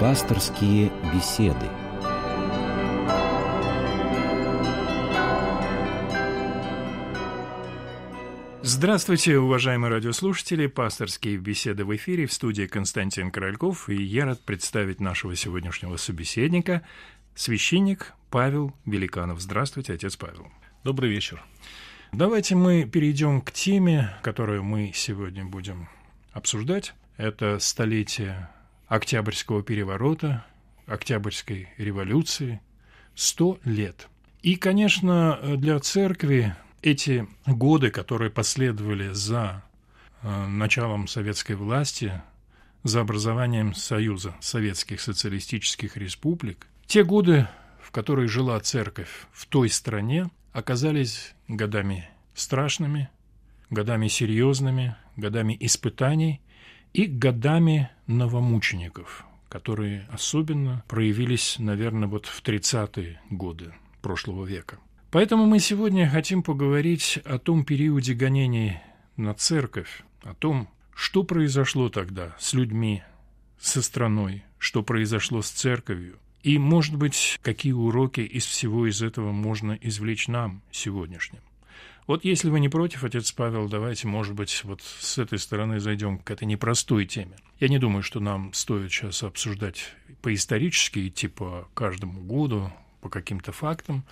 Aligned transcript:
Пасторские 0.00 0.92
беседы. 1.12 1.66
Здравствуйте, 8.62 9.38
уважаемые 9.38 9.90
радиослушатели! 9.90 10.68
Пасторские 10.68 11.38
беседы 11.38 11.84
в 11.84 11.96
эфире 11.96 12.26
в 12.26 12.32
студии 12.32 12.66
Константин 12.66 13.32
Корольков, 13.32 13.88
и 13.88 14.00
я 14.00 14.24
рад 14.24 14.40
представить 14.44 15.00
нашего 15.00 15.34
сегодняшнего 15.34 15.96
собеседника, 15.96 16.82
священник 17.34 18.14
Павел 18.30 18.72
Великанов. 18.86 19.40
Здравствуйте, 19.40 19.94
отец 19.94 20.14
Павел. 20.14 20.46
Добрый 20.84 21.10
вечер. 21.10 21.42
Давайте 22.12 22.54
мы 22.54 22.84
перейдем 22.84 23.40
к 23.40 23.50
теме, 23.50 24.16
которую 24.22 24.62
мы 24.62 24.92
сегодня 24.94 25.44
будем 25.44 25.88
обсуждать. 26.32 26.94
Это 27.16 27.58
столетие 27.58 28.48
Октябрьского 28.88 29.62
переворота, 29.62 30.44
Октябрьской 30.86 31.68
революции, 31.76 32.60
сто 33.14 33.58
лет. 33.64 34.08
И, 34.42 34.56
конечно, 34.56 35.38
для 35.56 35.78
церкви 35.80 36.56
эти 36.82 37.26
годы, 37.46 37.90
которые 37.90 38.30
последовали 38.30 39.12
за 39.12 39.62
э, 40.22 40.46
началом 40.46 41.08
советской 41.08 41.54
власти, 41.56 42.22
за 42.84 43.00
образованием 43.00 43.74
Союза 43.74 44.34
Советских 44.40 45.00
Социалистических 45.00 45.96
Республик, 45.96 46.66
те 46.86 47.04
годы, 47.04 47.48
в 47.82 47.90
которые 47.90 48.28
жила 48.28 48.58
церковь 48.60 49.26
в 49.32 49.46
той 49.46 49.68
стране, 49.68 50.30
оказались 50.52 51.34
годами 51.48 52.08
страшными, 52.34 53.10
годами 53.70 54.08
серьезными, 54.08 54.96
годами 55.16 55.56
испытаний 55.60 56.40
и 56.92 57.06
годами 57.06 57.90
новомучеников, 58.06 59.24
которые 59.48 60.06
особенно 60.10 60.84
проявились, 60.88 61.56
наверное, 61.58 62.08
вот 62.08 62.26
в 62.26 62.42
30-е 62.42 63.20
годы 63.30 63.74
прошлого 64.02 64.44
века. 64.44 64.78
Поэтому 65.10 65.46
мы 65.46 65.58
сегодня 65.58 66.08
хотим 66.08 66.42
поговорить 66.42 67.18
о 67.24 67.38
том 67.38 67.64
периоде 67.64 68.14
гонений 68.14 68.78
на 69.16 69.34
церковь, 69.34 70.02
о 70.22 70.34
том, 70.34 70.68
что 70.94 71.22
произошло 71.22 71.88
тогда 71.88 72.34
с 72.38 72.52
людьми, 72.52 73.02
со 73.58 73.82
страной, 73.82 74.44
что 74.58 74.82
произошло 74.82 75.42
с 75.42 75.50
церковью, 75.50 76.18
и, 76.42 76.58
может 76.58 76.96
быть, 76.96 77.38
какие 77.42 77.72
уроки 77.72 78.20
из 78.20 78.44
всего 78.44 78.86
из 78.86 79.02
этого 79.02 79.32
можно 79.32 79.72
извлечь 79.80 80.28
нам 80.28 80.62
сегодняшним. 80.70 81.40
Вот 82.08 82.24
если 82.24 82.48
вы 82.48 82.58
не 82.58 82.70
против, 82.70 83.04
отец 83.04 83.30
Павел, 83.32 83.68
давайте, 83.68 84.08
может 84.08 84.34
быть, 84.34 84.64
вот 84.64 84.80
с 84.80 85.18
этой 85.18 85.38
стороны 85.38 85.78
зайдем 85.78 86.16
к 86.18 86.30
этой 86.30 86.46
непростой 86.46 87.04
теме. 87.04 87.36
Я 87.60 87.68
не 87.68 87.78
думаю, 87.78 88.02
что 88.02 88.18
нам 88.18 88.54
стоит 88.54 88.90
сейчас 88.90 89.22
обсуждать 89.22 89.92
по-исторически, 90.22 91.06
идти 91.06 91.28
по 91.28 91.68
каждому 91.74 92.22
году, 92.22 92.72
по 93.02 93.10
каким-то 93.10 93.52
фактам. 93.52 94.04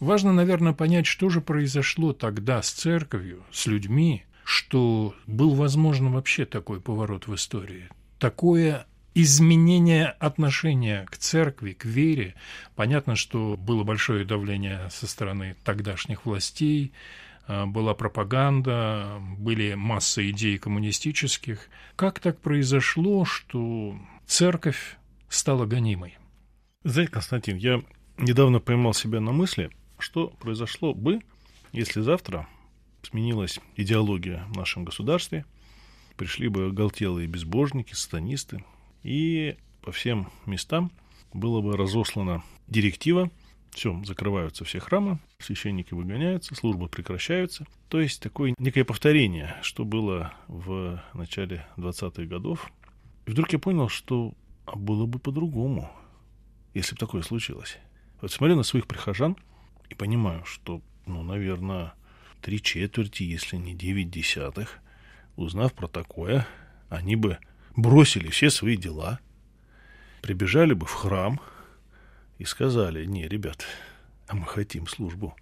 Важно, 0.00 0.32
наверное, 0.32 0.72
понять, 0.72 1.06
что 1.06 1.28
же 1.28 1.40
произошло 1.40 2.12
тогда 2.12 2.60
с 2.62 2.72
церковью, 2.72 3.44
с 3.52 3.66
людьми, 3.66 4.24
что 4.42 5.14
был 5.28 5.54
возможен 5.54 6.10
вообще 6.10 6.46
такой 6.46 6.80
поворот 6.80 7.28
в 7.28 7.34
истории. 7.36 7.88
Такое 8.18 8.86
изменение 9.14 10.08
отношения 10.08 11.06
к 11.08 11.16
церкви, 11.16 11.74
к 11.74 11.84
вере. 11.84 12.34
Понятно, 12.74 13.14
что 13.14 13.56
было 13.56 13.84
большое 13.84 14.24
давление 14.24 14.88
со 14.90 15.06
стороны 15.06 15.54
тогдашних 15.62 16.26
властей, 16.26 16.92
была 17.48 17.94
пропаганда, 17.94 19.20
были 19.38 19.74
масса 19.74 20.28
идей 20.28 20.58
коммунистических. 20.58 21.68
Как 21.94 22.18
так 22.20 22.40
произошло, 22.40 23.24
что 23.24 23.96
церковь 24.26 24.96
стала 25.28 25.66
гонимой? 25.66 26.18
Знаете, 26.82 27.12
Константин, 27.12 27.56
я 27.56 27.82
недавно 28.18 28.60
поймал 28.60 28.94
себя 28.94 29.20
на 29.20 29.32
мысли, 29.32 29.70
что 29.98 30.28
произошло 30.28 30.94
бы, 30.94 31.20
если 31.72 32.00
завтра 32.00 32.48
сменилась 33.02 33.60
идеология 33.76 34.44
в 34.48 34.56
нашем 34.56 34.84
государстве, 34.84 35.44
пришли 36.16 36.48
бы 36.48 36.66
оголтелые 36.66 37.28
безбожники, 37.28 37.94
сатанисты, 37.94 38.64
и 39.02 39.56
по 39.82 39.92
всем 39.92 40.30
местам 40.46 40.90
было 41.32 41.60
бы 41.60 41.76
разослана 41.76 42.42
директива 42.66 43.30
все, 43.70 44.02
закрываются 44.04 44.64
все 44.64 44.80
храмы, 44.80 45.18
священники 45.38 45.94
выгоняются, 45.94 46.54
службы 46.54 46.88
прекращаются. 46.88 47.66
То 47.88 48.00
есть 48.00 48.20
такое 48.22 48.54
некое 48.58 48.84
повторение, 48.84 49.56
что 49.62 49.84
было 49.84 50.32
в 50.48 51.02
начале 51.14 51.66
20-х 51.76 52.24
годов. 52.24 52.70
И 53.26 53.30
вдруг 53.30 53.52
я 53.52 53.58
понял, 53.58 53.88
что 53.88 54.34
было 54.74 55.06
бы 55.06 55.18
по-другому, 55.18 55.90
если 56.74 56.94
бы 56.94 56.98
такое 56.98 57.22
случилось. 57.22 57.78
Вот 58.20 58.32
смотрю 58.32 58.56
на 58.56 58.62
своих 58.62 58.86
прихожан 58.86 59.36
и 59.88 59.94
понимаю, 59.94 60.44
что, 60.44 60.82
ну, 61.06 61.22
наверное, 61.22 61.94
три 62.40 62.60
четверти, 62.62 63.22
если 63.22 63.56
не 63.56 63.74
девять 63.74 64.10
десятых, 64.10 64.78
узнав 65.36 65.74
про 65.74 65.86
такое, 65.86 66.46
они 66.88 67.16
бы 67.16 67.38
бросили 67.76 68.30
все 68.30 68.50
свои 68.50 68.76
дела, 68.76 69.20
прибежали 70.22 70.72
бы 70.72 70.86
в 70.86 70.92
храм– 70.92 71.40
и 72.38 72.44
сказали, 72.44 73.04
не, 73.04 73.26
ребят, 73.28 73.64
а 74.28 74.34
мы 74.34 74.46
хотим 74.46 74.86
службу. 74.86 75.34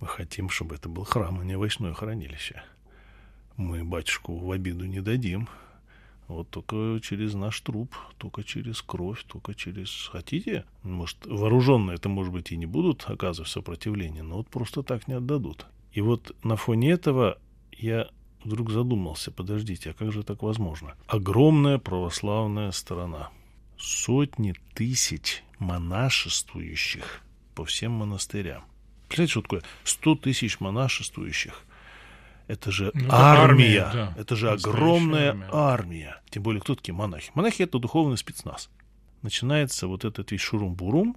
Мы 0.00 0.06
хотим, 0.06 0.48
чтобы 0.48 0.74
это 0.76 0.88
был 0.88 1.04
храм, 1.04 1.40
а 1.40 1.44
не 1.44 1.56
овощное 1.56 1.92
хранилище. 1.92 2.62
Мы 3.56 3.84
батюшку 3.84 4.36
в 4.36 4.50
обиду 4.50 4.86
не 4.86 5.00
дадим. 5.00 5.48
Вот 6.26 6.48
только 6.48 7.00
через 7.02 7.34
наш 7.34 7.60
труп, 7.60 7.94
только 8.16 8.44
через 8.44 8.80
кровь, 8.82 9.24
только 9.24 9.54
через... 9.54 10.08
Хотите? 10.12 10.64
Может, 10.82 11.26
вооруженные 11.26 11.96
это, 11.96 12.08
может 12.08 12.32
быть, 12.32 12.52
и 12.52 12.56
не 12.56 12.66
будут 12.66 13.04
оказывать 13.08 13.50
сопротивление, 13.50 14.22
но 14.22 14.36
вот 14.36 14.48
просто 14.48 14.82
так 14.82 15.08
не 15.08 15.14
отдадут. 15.14 15.66
И 15.92 16.00
вот 16.00 16.34
на 16.44 16.56
фоне 16.56 16.92
этого 16.92 17.38
я 17.72 18.08
вдруг 18.44 18.70
задумался, 18.70 19.32
подождите, 19.32 19.90
а 19.90 19.92
как 19.92 20.12
же 20.12 20.22
так 20.22 20.42
возможно? 20.42 20.94
Огромная 21.08 21.78
православная 21.78 22.70
страна, 22.70 23.30
сотни 23.76 24.54
тысяч 24.74 25.42
монашествующих 25.58 27.22
по 27.54 27.64
всем 27.64 27.92
монастырям. 27.92 28.64
Представляете, 29.08 29.32
что 29.32 29.42
такое? 29.42 29.62
Сто 29.84 30.14
тысяч 30.14 30.60
монашествующих. 30.60 31.64
Это 32.46 32.70
же 32.70 32.90
ну, 32.94 33.06
армия. 33.10 33.82
армия 33.84 33.90
да. 33.92 34.14
Это 34.16 34.34
же 34.34 34.50
огромная 34.50 35.30
армия. 35.30 35.48
армия. 35.52 36.22
Тем 36.30 36.42
более, 36.42 36.60
кто 36.60 36.74
такие 36.74 36.94
монахи? 36.94 37.30
Монахи— 37.34 37.62
это 37.64 37.78
духовный 37.78 38.18
спецназ. 38.18 38.70
Начинается 39.22 39.86
вот 39.86 40.04
этот 40.04 40.32
весь 40.32 40.40
шурум-бурум, 40.40 41.16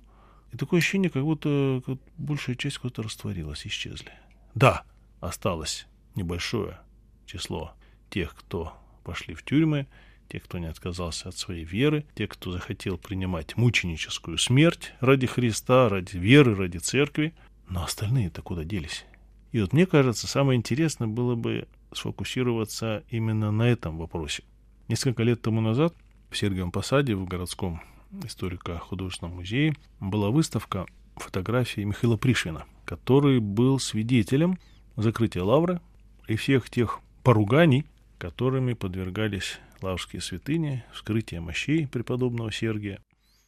и 0.52 0.58
такое 0.58 0.80
ощущение, 0.80 1.10
как 1.10 1.24
будто 1.24 1.82
как 1.86 1.98
большая 2.18 2.56
часть 2.56 2.78
куда-то 2.78 3.02
растворилась, 3.02 3.66
исчезли. 3.66 4.12
Да, 4.54 4.84
осталось 5.22 5.88
небольшое 6.14 6.80
число 7.26 7.74
тех, 8.12 8.36
кто 8.36 8.74
пошли 9.04 9.34
в 9.34 9.44
тюрьмы, 9.44 9.88
те, 10.30 10.40
кто 10.40 10.58
не 10.58 10.68
отказался 10.68 11.30
от 11.30 11.38
своей 11.38 11.64
веры, 11.64 12.06
те, 12.16 12.28
кто 12.28 12.52
захотел 12.52 12.98
принимать 12.98 13.58
мученическую 13.58 14.38
смерть 14.38 14.94
ради 15.00 15.28
Христа, 15.28 15.90
ради 15.90 16.18
веры, 16.18 16.56
ради 16.56 16.78
церкви. 16.78 17.34
Но 17.70 17.84
остальные-то 17.84 18.42
куда 18.42 18.64
делись? 18.64 19.06
И 19.52 19.62
вот 19.62 19.74
мне 19.74 19.86
кажется, 19.86 20.28
самое 20.28 20.58
интересное 20.58 21.08
было 21.08 21.36
бы 21.36 21.68
сфокусироваться 21.92 23.04
именно 23.10 23.52
на 23.52 23.64
этом 23.64 23.98
вопросе. 23.98 24.44
Несколько 24.88 25.24
лет 25.24 25.42
тому 25.42 25.62
назад 25.62 25.94
в 26.30 26.38
Сергиевом 26.38 26.72
Посаде, 26.72 27.16
в 27.16 27.26
городском 27.26 27.82
историко-художественном 28.24 29.36
музее, 29.36 29.76
была 30.00 30.30
выставка 30.30 30.86
фотографии 31.16 31.82
Михаила 31.82 32.18
Пришвина, 32.18 32.66
который 32.86 33.40
был 33.40 33.80
свидетелем 33.80 34.58
закрытия 34.96 35.44
лавры 35.44 35.82
и 36.28 36.36
всех 36.36 36.70
тех 36.70 37.00
поруганий, 37.24 37.86
которыми 38.24 38.72
подвергались 38.72 39.60
славские 39.82 40.22
святыни, 40.22 40.86
вскрытие 40.94 41.42
мощей 41.42 41.86
преподобного 41.86 42.54
Сергия, 42.54 43.02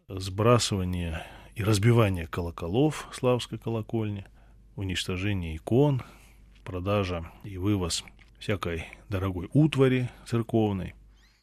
сбрасывание 0.09 1.25
и 1.55 1.63
разбивание 1.63 2.27
колоколов 2.27 3.07
славской 3.13 3.57
колокольни, 3.57 4.25
уничтожение 4.75 5.55
икон, 5.55 6.01
продажа 6.65 7.31
и 7.45 7.57
вывоз 7.57 8.03
всякой 8.37 8.83
дорогой 9.07 9.47
утвари 9.53 10.09
церковной. 10.27 10.93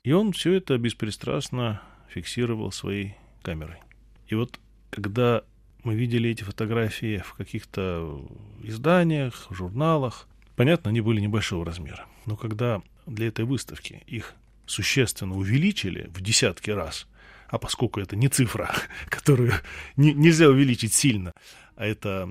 И 0.05 0.13
он 0.13 0.33
все 0.33 0.53
это 0.53 0.77
беспристрастно 0.77 1.81
фиксировал 2.11 2.71
своей 2.71 3.17
камерой. 3.41 3.79
И 4.27 4.35
вот 4.35 4.61
когда 4.91 5.43
мы 5.85 5.95
видели 5.95 6.29
эти 6.29 6.43
фотографии 6.43 7.23
в 7.25 7.33
каких-то 7.33 8.29
изданиях, 8.63 9.47
журналах, 9.49 10.29
понятно, 10.55 10.91
они 10.91 11.01
были 11.01 11.23
небольшого 11.23 11.65
размера. 11.65 12.05
Но 12.27 12.37
когда 12.37 12.83
для 13.07 13.29
этой 13.29 13.45
выставки. 13.45 14.03
Их 14.07 14.35
существенно 14.67 15.37
увеличили 15.37 16.09
в 16.15 16.21
десятки 16.21 16.71
раз, 16.71 17.07
а 17.49 17.59
поскольку 17.59 18.01
это 18.01 18.17
не 18.17 18.29
цифра, 18.29 18.75
которую 19.09 19.53
не, 19.97 20.13
нельзя 20.13 20.49
увеличить 20.49 20.95
сильно, 20.95 21.33
а 21.77 21.87
это 21.87 22.29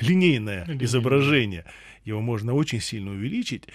линейное 0.00 0.66
изображение, 0.80 1.64
его 2.04 2.20
можно 2.20 2.54
очень 2.54 2.80
сильно 2.80 3.10
увеличить, 3.10 3.68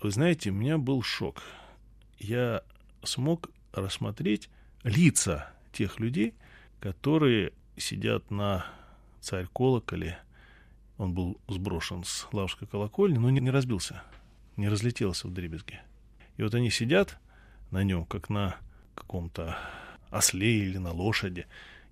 вы 0.00 0.10
знаете, 0.10 0.50
у 0.50 0.54
меня 0.54 0.78
был 0.78 1.02
шок. 1.02 1.42
Я 2.18 2.62
смог 3.02 3.50
рассмотреть 3.72 4.48
лица 4.82 5.50
тех 5.72 5.98
людей, 5.98 6.34
которые 6.80 7.52
сидят 7.76 8.30
на 8.30 8.66
царь 9.20 9.46
колоколе. 9.52 10.18
Он 10.98 11.12
был 11.12 11.38
сброшен 11.48 12.04
с 12.04 12.28
лавской 12.32 12.68
колокольни, 12.68 13.18
но 13.18 13.30
не, 13.30 13.40
не 13.40 13.50
разбился, 13.50 14.02
не 14.56 14.68
разлетелся 14.68 15.28
в 15.28 15.32
дребезги. 15.32 15.80
И 16.36 16.42
вот 16.42 16.54
они 16.54 16.70
сидят 16.70 17.18
на 17.70 17.82
нем, 17.82 18.04
как 18.04 18.28
на 18.30 18.56
каком-то 18.94 19.56
осле 20.10 20.66
или 20.66 20.78
на 20.78 20.92
лошади, 20.92 21.46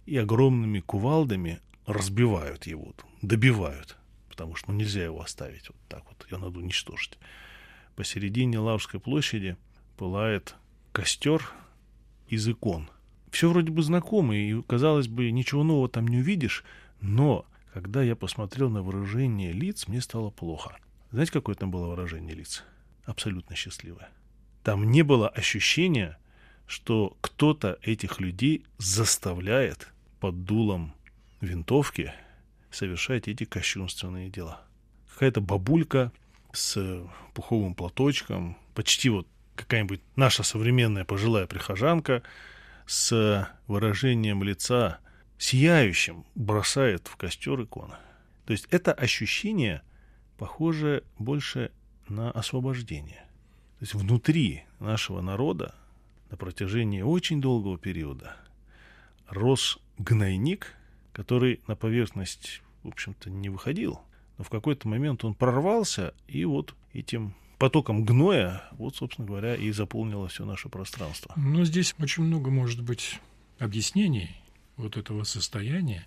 и 0.07 0.17
огромными 0.17 0.81
кувалдами 0.81 1.61
разбивают 1.87 2.67
его, 2.67 2.93
добивают, 3.23 3.97
потому 4.29 4.55
что 4.55 4.71
ну, 4.71 4.79
нельзя 4.79 5.05
его 5.05 5.21
оставить 5.21 5.69
вот 5.69 5.79
так 5.89 6.05
вот, 6.09 6.27
его 6.31 6.39
надо 6.45 6.59
уничтожить. 6.59 7.19
Посередине 7.97 8.59
Лавской 8.59 9.01
площади 9.01 9.57
пылает 9.97 10.55
костер 10.93 11.53
из 12.29 12.49
икон. 12.49 12.89
Все 13.31 13.49
вроде 13.49 13.71
бы 13.71 13.83
знакомо, 13.83 14.37
и, 14.37 14.61
казалось 14.63 15.09
бы, 15.09 15.31
ничего 15.31 15.63
нового 15.63 15.89
там 15.89 16.07
не 16.07 16.19
увидишь, 16.19 16.65
но 17.01 17.47
когда 17.73 18.03
я 18.03 18.15
посмотрел 18.15 18.69
на 18.69 18.83
выражение 18.83 19.53
лиц, 19.53 19.89
мне 19.89 20.01
стало 20.01 20.31
плохо. 20.31 20.77
Знаете, 21.13 21.33
какое 21.33 21.55
там 21.55 21.71
было 21.71 21.89
выражение 21.89 22.35
лиц? 22.35 22.65
Абсолютно 23.05 23.55
счастливое. 23.55 24.09
Там 24.65 24.91
не 24.91 25.03
было 25.03 25.29
ощущения, 25.29 26.19
что 26.67 27.19
кто-то 27.21 27.79
этих 27.83 28.19
людей 28.19 28.65
заставляет 28.79 29.89
под 30.21 30.45
дулом 30.45 30.95
винтовки 31.43 32.15
совершать 32.71 33.29
эти 33.29 33.45
кощунственные 33.45 34.31
дела. 34.31 34.63
Какая-то 35.13 35.43
бабулька 35.43 36.13
с 36.53 37.03
пуховым 37.35 37.75
платочком, 37.75 38.57
почти 38.75 39.11
вот 39.11 39.29
какая-нибудь 39.55 40.01
наша 40.17 40.43
современная 40.43 41.05
пожилая 41.05 41.47
прихожанка 41.47 42.23
с 42.87 43.51
выражением 43.67 44.43
лица 44.43 44.99
сияющим 45.37 46.25
бросает 46.35 47.07
в 47.09 47.17
костер 47.17 47.63
иконы. 47.63 47.97
То 48.47 48.53
есть 48.53 48.67
это 48.71 48.95
ощущение 48.95 49.83
похоже 50.39 51.05
больше 51.19 51.71
на 52.09 52.31
освобождение. 52.31 53.25
То 53.79 53.85
есть 53.85 53.95
внутри 53.95 54.65
нашего 54.81 55.21
народа 55.21 55.75
на 56.31 56.37
протяжении 56.37 57.03
очень 57.03 57.41
долгого 57.41 57.79
периода 57.79 58.37
рос 59.33 59.79
гнойник, 59.99 60.75
который 61.13 61.61
на 61.67 61.75
поверхность, 61.75 62.63
в 62.83 62.89
общем-то, 62.89 63.31
не 63.31 63.49
выходил. 63.49 64.01
Но 64.39 64.45
в 64.45 64.51
какой-то 64.51 64.89
момент 64.89 65.25
он 65.25 65.35
прорвался, 65.35 66.15
и 66.29 66.45
вот 66.45 66.75
этим 66.93 67.35
потоком 67.59 68.05
гноя, 68.05 68.65
вот, 68.73 68.97
собственно 68.97 69.27
говоря, 69.27 69.55
и 69.55 69.71
заполнило 69.71 70.29
все 70.29 70.45
наше 70.45 70.69
пространство. 70.69 71.33
Но 71.37 71.65
здесь 71.65 71.95
очень 71.99 72.25
много 72.25 72.51
может 72.51 72.83
быть 72.83 73.21
объяснений 73.59 74.37
вот 74.77 74.97
этого 74.97 75.25
состояния. 75.25 76.07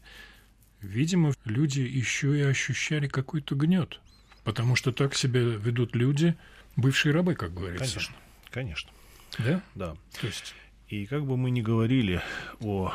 Видимо, 0.82 1.34
люди 1.46 1.80
еще 1.80 2.38
и 2.38 2.42
ощущали 2.42 3.08
какой-то 3.08 3.56
гнет, 3.56 4.02
потому 4.46 4.78
что 4.78 4.94
так 4.94 5.14
себя 5.16 5.42
ведут 5.42 5.96
люди, 5.96 6.38
бывшие 6.78 7.14
рабы, 7.14 7.36
как 7.36 7.54
говорится. 7.54 7.96
Конечно, 7.96 8.16
конечно. 8.52 8.92
Да? 9.40 9.62
Да. 9.76 9.98
То 10.22 10.28
есть... 10.28 10.56
И 10.88 11.08
как 11.08 11.26
бы 11.26 11.36
мы 11.36 11.50
ни 11.50 11.62
говорили 11.62 12.22
о 12.62 12.94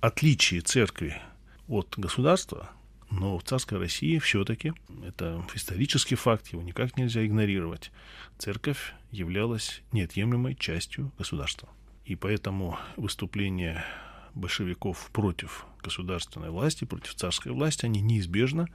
отличии 0.00 0.60
церкви 0.60 1.20
от 1.68 1.94
государства, 1.98 2.70
но 3.10 3.38
в 3.38 3.44
царской 3.44 3.78
России 3.78 4.18
все-таки, 4.18 4.72
это 5.06 5.44
исторический 5.54 6.14
факт, 6.14 6.48
его 6.48 6.62
никак 6.62 6.96
нельзя 6.96 7.24
игнорировать, 7.26 7.92
церковь 8.38 8.94
являлась 9.10 9.82
неотъемлемой 9.92 10.54
частью 10.54 11.12
государства. 11.18 11.68
И 12.06 12.16
поэтому 12.16 12.78
выступления 12.96 13.84
большевиков 14.34 15.10
против 15.12 15.66
государственной 15.82 16.50
власти, 16.50 16.84
против 16.84 17.14
царской 17.14 17.52
власти, 17.52 17.84
они 17.84 18.00
неизбежно 18.00 18.66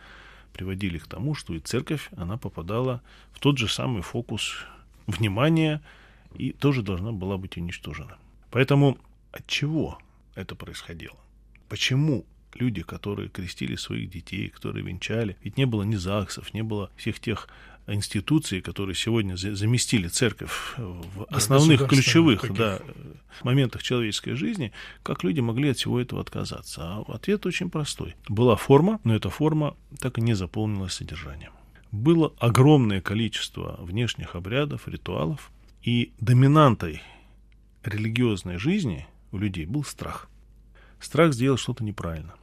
приводили 0.54 0.98
к 0.98 1.08
тому, 1.08 1.36
что 1.36 1.54
и 1.54 1.60
церковь, 1.60 2.10
она 2.16 2.38
попадала 2.38 3.02
в 3.32 3.40
тот 3.40 3.58
же 3.58 3.68
самый 3.68 4.02
фокус 4.02 4.66
внимания 5.08 5.82
и 6.36 6.52
тоже 6.52 6.82
должна 6.82 7.12
была 7.12 7.38
быть 7.38 7.58
уничтожена. 7.58 8.18
Поэтому 8.50 8.98
от 9.32 9.48
чего 9.48 9.98
это 10.36 10.56
происходило? 10.56 11.18
Почему 11.70 12.26
люди, 12.56 12.82
которые 12.82 13.30
крестили 13.30 13.76
своих 13.76 14.10
детей, 14.10 14.50
которые 14.50 14.86
венчали, 14.86 15.38
ведь 15.44 15.58
не 15.58 15.66
было 15.66 15.84
ни 15.84 15.96
ЗАГСов, 15.96 16.54
не 16.54 16.64
было 16.64 16.90
всех 16.96 17.20
тех 17.20 17.48
институций, 17.88 18.62
которые 18.62 18.96
сегодня 18.96 19.36
заместили 19.36 20.08
церковь 20.08 20.52
в 20.78 21.26
основных 21.30 21.88
ключевых 21.88 22.54
да, 22.54 22.80
моментах 23.44 23.84
человеческой 23.84 24.34
жизни, 24.34 24.72
как 25.04 25.24
люди 25.24 25.40
могли 25.40 25.70
от 25.70 25.78
всего 25.78 26.00
этого 26.00 26.22
отказаться? 26.22 26.82
А 26.84 27.04
ответ 27.08 27.46
очень 27.46 27.70
простой. 27.70 28.16
Была 28.28 28.56
форма, 28.56 29.00
но 29.04 29.16
эта 29.16 29.30
форма 29.30 29.76
так 30.00 30.18
и 30.18 30.22
не 30.22 30.34
заполнилась 30.34 30.94
содержанием. 30.94 31.52
Было 31.92 32.34
огромное 32.40 33.02
количество 33.02 33.78
внешних 33.82 34.36
обрядов, 34.36 34.88
ритуалов, 34.88 35.52
и 35.82 36.14
доминантой 36.20 37.02
религиозной 37.84 38.58
жизни 38.58 39.08
у 39.32 39.38
людей 39.38 39.66
был 39.66 39.84
страх. 39.84 40.30
Страх 41.00 41.34
сделать 41.34 41.60
что-то 41.60 41.84
неправильно. 41.84 42.36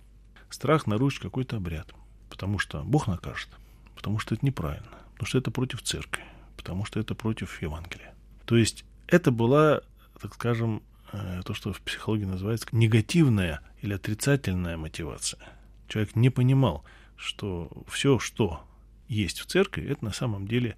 Страх 0.51 0.87
нарушить 0.87 1.21
какой-то 1.21 1.57
обряд. 1.57 1.95
Потому 2.31 2.59
что 2.59 2.83
Бог 2.83 3.07
накажет. 3.07 3.49
Потому 3.95 4.19
что 4.19 4.35
это 4.35 4.45
неправильно. 4.45 4.89
Потому 5.13 5.27
что 5.27 5.39
это 5.39 5.51
против 5.51 5.83
церкви. 5.83 6.23
Потому 6.57 6.85
что 6.85 7.01
это 7.01 7.15
против 7.15 7.61
Евангелия. 7.63 8.15
То 8.45 8.57
есть 8.57 8.85
это 9.07 9.31
была, 9.31 9.81
так 10.21 10.35
скажем, 10.35 10.83
э, 11.13 11.43
то, 11.45 11.55
что 11.55 11.73
в 11.73 11.81
психологии 11.81 12.25
называется 12.25 12.69
негативная 12.73 13.61
или 13.83 13.95
отрицательная 13.95 14.77
мотивация. 14.77 15.41
Человек 15.89 16.17
не 16.17 16.31
понимал, 16.31 16.85
что 17.17 17.71
все, 17.89 18.19
что 18.19 18.63
есть 19.09 19.41
в 19.41 19.47
церкви, 19.47 19.89
это 19.89 20.05
на 20.05 20.13
самом 20.13 20.47
деле 20.47 20.77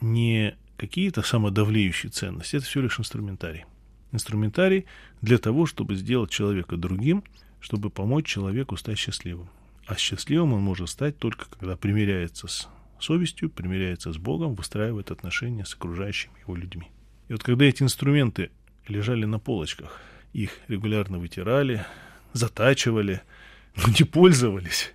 не 0.00 0.56
какие-то 0.76 1.22
самодавлеющие 1.22 2.10
ценности, 2.10 2.56
это 2.56 2.66
все 2.66 2.80
лишь 2.80 2.98
инструментарий. 2.98 3.64
Инструментарий 4.12 4.86
для 5.20 5.38
того, 5.38 5.66
чтобы 5.66 5.96
сделать 5.96 6.30
человека 6.30 6.76
другим, 6.76 7.24
чтобы 7.60 7.90
помочь 7.90 8.26
человеку 8.26 8.76
стать 8.76 8.98
счастливым. 8.98 9.48
А 9.86 9.96
счастливым 9.96 10.52
он 10.52 10.62
может 10.62 10.90
стать 10.90 11.18
только, 11.18 11.46
когда 11.48 11.76
примиряется 11.76 12.46
с 12.46 12.68
совестью, 13.00 13.50
примиряется 13.50 14.12
с 14.12 14.18
Богом, 14.18 14.54
выстраивает 14.54 15.10
отношения 15.10 15.64
с 15.64 15.74
окружающими 15.74 16.38
его 16.40 16.54
людьми. 16.54 16.90
И 17.28 17.32
вот 17.32 17.42
когда 17.42 17.64
эти 17.64 17.82
инструменты 17.82 18.50
лежали 18.86 19.24
на 19.24 19.38
полочках, 19.38 20.00
их 20.32 20.50
регулярно 20.68 21.18
вытирали, 21.18 21.84
затачивали, 22.32 23.22
но 23.76 23.92
не 23.98 24.04
пользовались, 24.04 24.94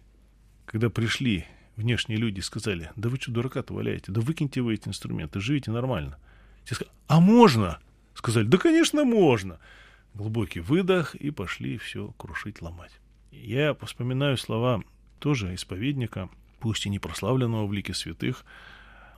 когда 0.65 0.89
пришли 0.89 1.45
внешние 1.75 2.17
люди 2.17 2.39
сказали, 2.39 2.91
да 2.95 3.09
вы 3.09 3.17
что, 3.19 3.31
дурака-то 3.31 3.73
валяете, 3.73 4.11
да 4.11 4.21
выкиньте 4.21 4.61
вы 4.61 4.75
эти 4.75 4.87
инструменты, 4.87 5.39
живите 5.39 5.71
нормально. 5.71 6.17
Те 6.65 6.75
сказали, 6.75 6.95
а 7.07 7.19
можно? 7.19 7.79
Сказали, 8.13 8.45
да, 8.45 8.57
конечно, 8.57 9.03
можно. 9.03 9.59
Глубокий 10.13 10.59
выдох, 10.59 11.15
и 11.15 11.31
пошли 11.31 11.77
все 11.77 12.13
крушить, 12.17 12.61
ломать. 12.61 12.99
Я 13.31 13.73
вспоминаю 13.73 14.37
слова 14.37 14.83
тоже 15.19 15.55
исповедника, 15.55 16.29
пусть 16.59 16.85
и 16.85 16.89
не 16.89 16.99
прославленного 16.99 17.65
в 17.65 17.73
лике 17.73 17.93
святых, 17.93 18.45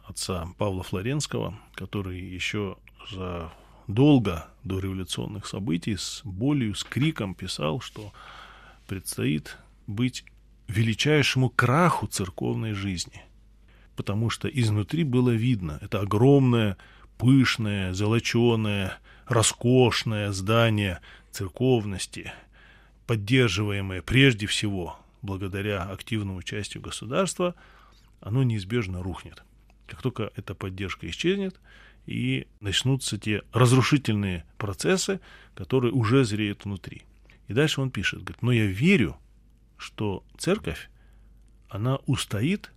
отца 0.05 0.47
Павла 0.57 0.83
Флоренского, 0.83 1.59
который 1.73 2.19
еще 2.19 2.77
за 3.11 3.51
долго 3.87 4.47
до 4.63 4.79
революционных 4.79 5.45
событий 5.45 5.95
с 5.95 6.21
болью, 6.23 6.75
с 6.75 6.83
криком 6.83 7.35
писал, 7.35 7.81
что 7.81 8.13
предстоит 8.87 9.57
быть 9.87 10.25
величайшему 10.67 11.49
краху 11.49 12.07
церковной 12.07 12.73
жизни. 12.73 13.23
Потому 13.95 14.29
что 14.29 14.47
изнутри 14.47 15.03
было 15.03 15.31
видно, 15.31 15.79
это 15.81 16.01
огромное, 16.01 16.77
пышное, 17.17 17.93
золоченое, 17.93 18.98
роскошное 19.25 20.31
здание 20.31 21.01
церковности, 21.31 22.31
поддерживаемое 23.07 24.01
прежде 24.01 24.48
всего 24.48 24.98
благодаря 25.22 25.84
активному 25.84 26.38
участию 26.38 26.81
государства, 26.81 27.55
оно 28.22 28.43
неизбежно 28.43 29.03
рухнет. 29.03 29.43
Как 29.88 30.01
только 30.01 30.31
эта 30.36 30.55
поддержка 30.55 31.10
исчезнет, 31.10 31.60
и 32.05 32.48
начнутся 32.60 33.17
те 33.17 33.43
разрушительные 33.51 34.45
процессы, 34.57 35.19
которые 35.55 35.91
уже 35.91 36.24
зреют 36.24 36.65
внутри. 36.65 37.03
И 37.48 37.53
дальше 37.53 37.81
он 37.81 37.91
пишет, 37.91 38.22
говорит, 38.22 38.41
но 38.41 38.51
я 38.51 38.65
верю, 38.65 39.17
что 39.77 40.24
церковь, 40.38 40.89
она 41.69 41.98
устоит 42.05 42.72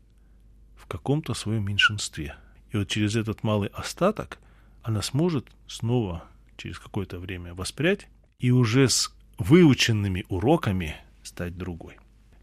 в 0.77 0.87
каком-то 0.87 1.35
своем 1.35 1.65
меньшинстве. 1.67 2.37
И 2.71 2.77
вот 2.77 2.89
через 2.89 3.17
этот 3.17 3.43
малый 3.43 3.69
остаток 3.69 4.39
она 4.83 5.03
сможет 5.03 5.47
снова 5.67 6.25
через 6.57 6.79
какое-то 6.79 7.19
время 7.19 7.55
воспрять 7.55 8.09
и 8.39 8.51
уже 8.51 8.89
с 8.89 9.15
выученными 9.39 10.25
уроками 10.29 10.97
стать 11.23 11.57
другой. 11.57 11.97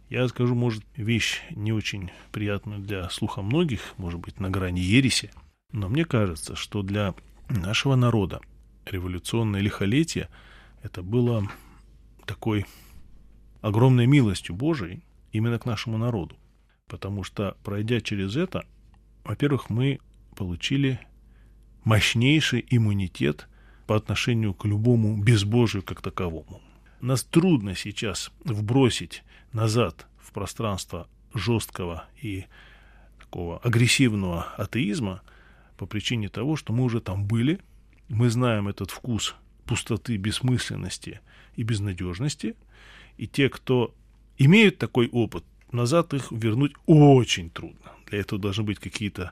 Я 0.10 0.28
скажу, 0.28 0.56
может, 0.56 0.84
вещь 0.96 1.42
не 1.52 1.74
очень 1.74 2.12
приятную 2.32 2.80
для 2.80 3.10
слуха 3.10 3.42
многих, 3.42 3.82
может 3.98 4.20
быть, 4.20 4.40
на 4.40 4.50
грани 4.50 4.80
ереси, 4.80 5.32
но 5.72 5.90
мне 5.90 6.06
кажется, 6.06 6.56
что 6.56 6.84
для 6.84 7.16
нашего 7.50 7.96
народа 7.96 8.40
революционное 8.86 9.62
лихолетие 9.62 10.30
это 10.84 11.02
было 11.02 11.50
такой 12.26 12.66
огромной 13.62 14.06
милостью 14.06 14.56
Божией 14.56 15.04
именно 15.32 15.58
к 15.60 15.66
нашему 15.66 15.98
народу. 15.98 16.38
Потому 16.88 17.24
что, 17.24 17.58
пройдя 17.64 18.00
через 18.00 18.36
это, 18.36 18.66
во-первых, 19.24 19.72
мы 19.72 20.00
получили 20.36 21.00
мощнейший 21.84 22.66
иммунитет 22.70 23.48
по 23.88 23.96
отношению 23.96 24.54
к 24.54 24.66
любому 24.66 25.22
безбожию 25.22 25.84
как 25.84 26.02
таковому. 26.02 26.62
Нас 27.02 27.24
трудно 27.24 27.76
сейчас 27.76 28.32
вбросить 28.44 29.24
назад 29.54 30.08
в 30.20 30.32
пространство 30.32 31.08
жесткого 31.34 32.06
и 32.22 32.46
такого 33.20 33.60
агрессивного 33.60 34.44
атеизма 34.58 35.22
по 35.78 35.86
причине 35.86 36.30
того, 36.30 36.56
что 36.56 36.74
мы 36.74 36.84
уже 36.84 37.02
там 37.02 37.26
были, 37.26 37.60
мы 38.08 38.30
знаем 38.30 38.68
этот 38.68 38.92
вкус 38.92 39.36
пустоты, 39.66 40.18
бессмысленности 40.18 41.22
и 41.56 41.64
безнадежности, 41.64 42.56
и 43.18 43.28
те, 43.28 43.50
кто 43.50 43.94
имеют 44.38 44.78
такой 44.78 45.10
опыт, 45.10 45.44
назад 45.72 46.14
их 46.14 46.32
вернуть 46.32 46.74
очень 46.86 47.50
трудно. 47.50 47.92
Для 48.08 48.20
этого 48.20 48.42
должны 48.42 48.64
быть 48.64 48.80
какие-то 48.80 49.32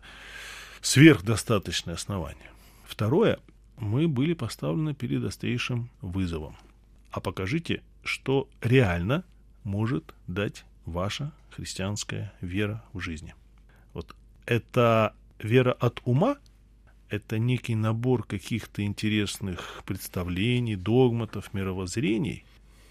сверхдостаточные 0.84 1.96
основания. 1.96 2.52
Второе, 2.86 3.40
мы 3.78 4.08
были 4.08 4.34
поставлены 4.34 4.94
перед 4.94 5.24
острейшим 5.24 5.90
вызовом. 6.02 6.56
А 7.10 7.22
покажите, 7.22 7.82
что 8.04 8.50
реально 8.62 9.24
может 9.64 10.14
дать 10.28 10.66
ваша 10.86 11.32
христианская 11.52 12.34
вера 12.42 12.84
в 12.92 13.00
жизни. 13.00 13.34
Вот 13.94 14.14
это 14.46 15.16
вера 15.40 15.72
от 15.72 16.02
ума, 16.04 16.38
это 17.10 17.40
некий 17.40 17.76
набор 17.76 18.24
каких-то 18.24 18.84
интересных 18.84 19.84
представлений, 19.86 20.76
догматов, 20.76 21.54
мировоззрений, 21.54 22.44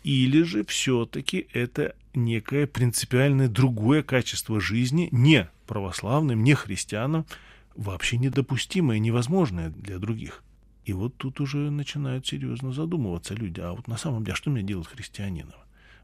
или 0.02 0.42
же 0.42 0.64
все-таки 0.64 1.46
это 1.52 1.94
некое 2.14 2.66
принципиальное 2.66 3.48
другое 3.48 4.02
качество 4.02 4.60
жизни, 4.60 5.08
не 5.12 5.48
православным, 5.66 6.42
не 6.42 6.54
христианам, 6.54 7.26
вообще 7.74 8.18
недопустимое, 8.18 8.98
невозможное 8.98 9.70
для 9.70 9.98
других. 9.98 10.42
И 10.84 10.92
вот 10.92 11.16
тут 11.16 11.40
уже 11.40 11.70
начинают 11.70 12.26
серьезно 12.26 12.72
задумываться 12.72 13.34
люди, 13.34 13.60
а 13.60 13.72
вот 13.72 13.86
на 13.86 13.96
самом 13.96 14.24
деле, 14.24 14.34
а 14.34 14.36
что 14.36 14.50
мне 14.50 14.62
делать 14.62 14.88
христианином? 14.88 15.54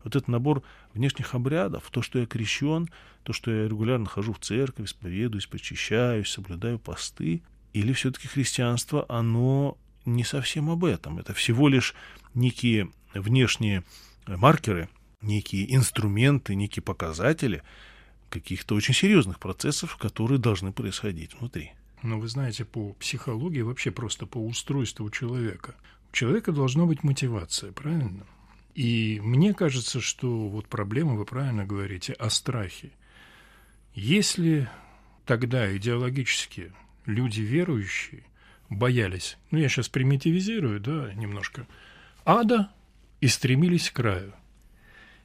Вот 0.05 0.15
этот 0.15 0.29
набор 0.29 0.63
внешних 0.95 1.35
обрядов, 1.35 1.89
то, 1.91 2.03
что 2.03 2.21
я 2.21 2.27
крещен, 2.27 2.89
то, 3.25 3.33
что 3.33 3.51
я 3.51 3.67
регулярно 3.67 4.07
хожу 4.07 4.33
в 4.33 4.39
церковь, 4.39 4.87
исповедуюсь, 4.87 5.47
почищаюсь, 5.47 6.29
соблюдаю 6.29 6.79
посты, 6.79 7.43
или 7.73 7.93
все-таки 7.93 8.29
христианство, 8.29 9.05
оно 9.09 9.77
не 10.05 10.25
совсем 10.25 10.71
об 10.71 10.85
этом. 10.85 11.19
Это 11.19 11.35
всего 11.35 11.69
лишь 11.69 11.95
некие 12.35 12.91
внешние 13.15 13.85
маркеры, 14.27 14.89
некие 15.21 15.75
инструменты, 15.75 16.55
некие 16.55 16.83
показатели 16.83 17.63
каких-то 18.29 18.75
очень 18.75 18.95
серьезных 18.95 19.39
процессов, 19.39 19.97
которые 19.97 20.39
должны 20.39 20.73
происходить 20.73 21.35
внутри. 21.35 21.73
Но 22.03 22.19
вы 22.19 22.29
знаете, 22.29 22.65
по 22.65 22.93
психологии, 22.95 23.63
вообще 23.63 23.91
просто 23.91 24.27
по 24.27 24.39
устройству 24.39 25.11
человека, 25.11 25.75
у 26.11 26.17
человека 26.17 26.53
должна 26.53 26.87
быть 26.87 27.03
мотивация, 27.03 27.73
правильно? 27.73 28.27
И 28.75 29.21
мне 29.23 29.55
кажется, 29.55 30.01
что 30.01 30.49
вот 30.49 30.69
проблема, 30.69 31.15
вы 31.15 31.25
правильно 31.25 31.67
говорите, 31.67 32.13
о 32.13 32.31
страхе. 32.31 32.93
Если 33.95 34.69
тогда 35.27 35.77
идеологически 35.77 36.73
люди 37.05 37.41
верующие 37.41 38.23
боялись, 38.71 39.37
ну 39.51 39.59
я 39.59 39.69
сейчас 39.69 39.89
примитивизирую, 39.89 40.79
да, 40.81 41.13
немножко, 41.15 41.67
ада 42.25 42.71
и 43.21 43.27
стремились 43.27 43.91
к 43.91 43.95
краю. 43.97 44.33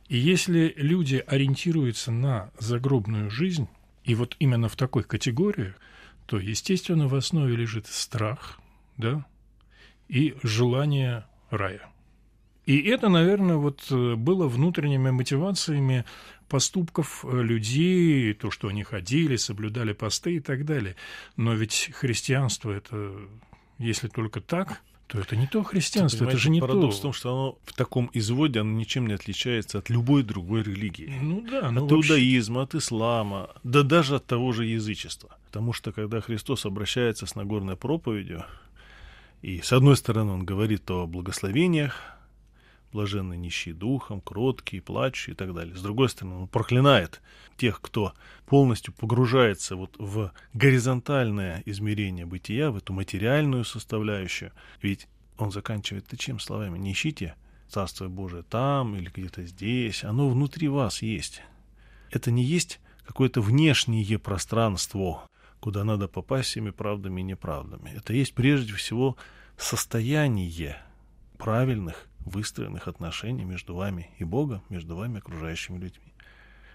И 0.08 0.18
если 0.18 0.74
люди 0.76 1.24
ориентируются 1.26 2.12
на 2.12 2.52
загробную 2.60 3.30
жизнь, 3.30 3.68
и 4.04 4.16
вот 4.16 4.36
именно 4.40 4.68
в 4.68 4.76
такой 4.76 5.04
категории, 5.04 5.74
то, 6.26 6.40
естественно, 6.40 7.08
в 7.08 7.16
основе 7.16 7.56
лежит 7.56 7.88
страх, 7.88 8.60
да, 8.98 9.26
и 10.08 10.36
желание 10.44 11.26
рая. 11.50 11.90
И 12.66 12.82
это, 12.82 13.10
наверное, 13.10 13.58
вот 13.58 13.86
э, 13.92 14.16
было 14.16 14.48
внутренними 14.48 15.12
мотивациями 15.12 16.06
поступков 16.48 17.26
э, 17.26 17.42
людей, 17.42 18.34
то, 18.34 18.52
что 18.52 18.70
они 18.70 18.84
ходили, 18.84 19.36
соблюдали 19.36 19.92
посты 19.92 20.36
и 20.36 20.40
так 20.40 20.66
далее. 20.66 20.96
Но 21.36 21.54
ведь 21.54 21.92
христианство– 21.94 22.72
это, 22.72 23.14
если 23.80 24.08
только 24.08 24.40
так, 24.40 24.82
то 25.14 25.20
это 25.20 25.36
не 25.36 25.46
то 25.46 25.62
христианство, 25.64 26.26
это 26.26 26.38
же 26.38 26.50
не 26.50 26.60
парадокс 26.60 26.96
то. 26.96 27.00
в 27.00 27.02
том, 27.04 27.14
что 27.14 27.30
оно 27.30 27.58
в 27.66 27.74
таком 27.74 28.10
изводе 28.14 28.62
оно 28.62 28.72
ничем 28.72 29.06
не 29.06 29.14
отличается 29.14 29.78
от 29.78 29.92
любой 29.92 30.24
другой 30.24 30.64
религии. 30.64 31.14
Ну 31.22 31.46
да, 31.50 31.70
ну 31.70 31.86
от 31.86 31.92
вообще... 31.92 32.14
иудаизма, 32.14 32.64
от 32.64 32.74
ислама, 32.74 33.52
да 33.64 33.84
даже 33.84 34.16
от 34.16 34.26
того 34.26 34.52
же 34.54 34.66
язычества. 34.66 35.38
Потому 35.46 35.72
что 35.72 35.92
когда 35.92 36.20
Христос 36.20 36.66
обращается 36.66 37.28
с 37.28 37.36
Нагорной 37.36 37.76
проповедью, 37.76 38.44
и 39.44 39.62
с 39.62 39.72
одной 39.72 39.98
стороны 39.98 40.32
он 40.32 40.46
говорит 40.46 40.90
о 40.90 41.06
благословениях, 41.06 42.13
блаженны 42.94 43.36
нищие 43.36 43.74
духом, 43.74 44.22
кроткие, 44.22 44.82
плачущие 44.82 45.34
и 45.34 45.38
так 45.38 45.54
далее. 45.54 45.76
С 45.76 45.82
другой 45.82 46.10
стороны, 46.10 46.36
он 46.36 46.48
проклинает 46.48 47.22
тех, 47.58 47.82
кто 47.82 48.14
полностью 48.46 48.94
погружается 48.94 49.76
вот 49.76 49.96
в 49.98 50.32
горизонтальное 50.54 51.64
измерение 51.66 52.26
бытия, 52.26 52.72
в 52.72 52.78
эту 52.78 52.94
материальную 52.94 53.66
составляющую. 53.66 54.52
Ведь 54.82 55.08
он 55.38 55.52
заканчивает 55.52 56.06
это 56.08 56.18
чем 56.18 56.40
словами? 56.40 56.78
Не 56.78 56.94
ищите 56.94 57.36
Царство 57.68 58.08
Божие 58.08 58.44
там 58.44 58.96
или 58.96 59.10
где-то 59.14 59.44
здесь, 59.44 60.04
оно 60.04 60.30
внутри 60.30 60.68
вас 60.68 61.02
есть. 61.02 61.42
Это 62.12 62.30
не 62.30 62.44
есть 62.44 62.80
какое-то 63.04 63.42
внешнее 63.42 64.20
пространство, 64.20 65.28
куда 65.60 65.84
надо 65.84 66.08
попасть 66.08 66.50
всеми 66.50 66.70
правдами 66.70 67.22
и 67.22 67.24
неправдами. 67.24 67.90
Это 67.96 68.14
есть 68.14 68.36
прежде 68.36 68.74
всего 68.74 69.18
состояние 69.58 70.78
правильных 71.38 72.08
выстроенных 72.26 72.88
отношений 72.88 73.46
между 73.46 73.76
вами 73.76 74.10
и 74.18 74.24
Богом, 74.24 74.62
между 74.70 74.96
вами 74.96 75.16
и 75.16 75.18
окружающими 75.18 75.78
людьми. 75.78 76.14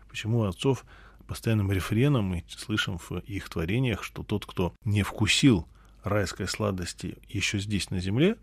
Почему 0.09 0.45
отцов 0.45 0.85
постоянным 1.27 1.71
рефреном 1.71 2.25
мы 2.25 2.45
слышим 2.49 2.99
в 2.99 3.13
их 3.19 3.49
творениях, 3.49 4.03
что 4.03 4.23
тот, 4.23 4.47
кто 4.47 4.75
не 4.85 5.03
вкусил 5.03 5.67
райской 6.03 6.49
сладости 6.49 7.19
еще 7.29 7.59
здесь 7.59 7.91
на 7.91 8.01
земле, 8.01 8.37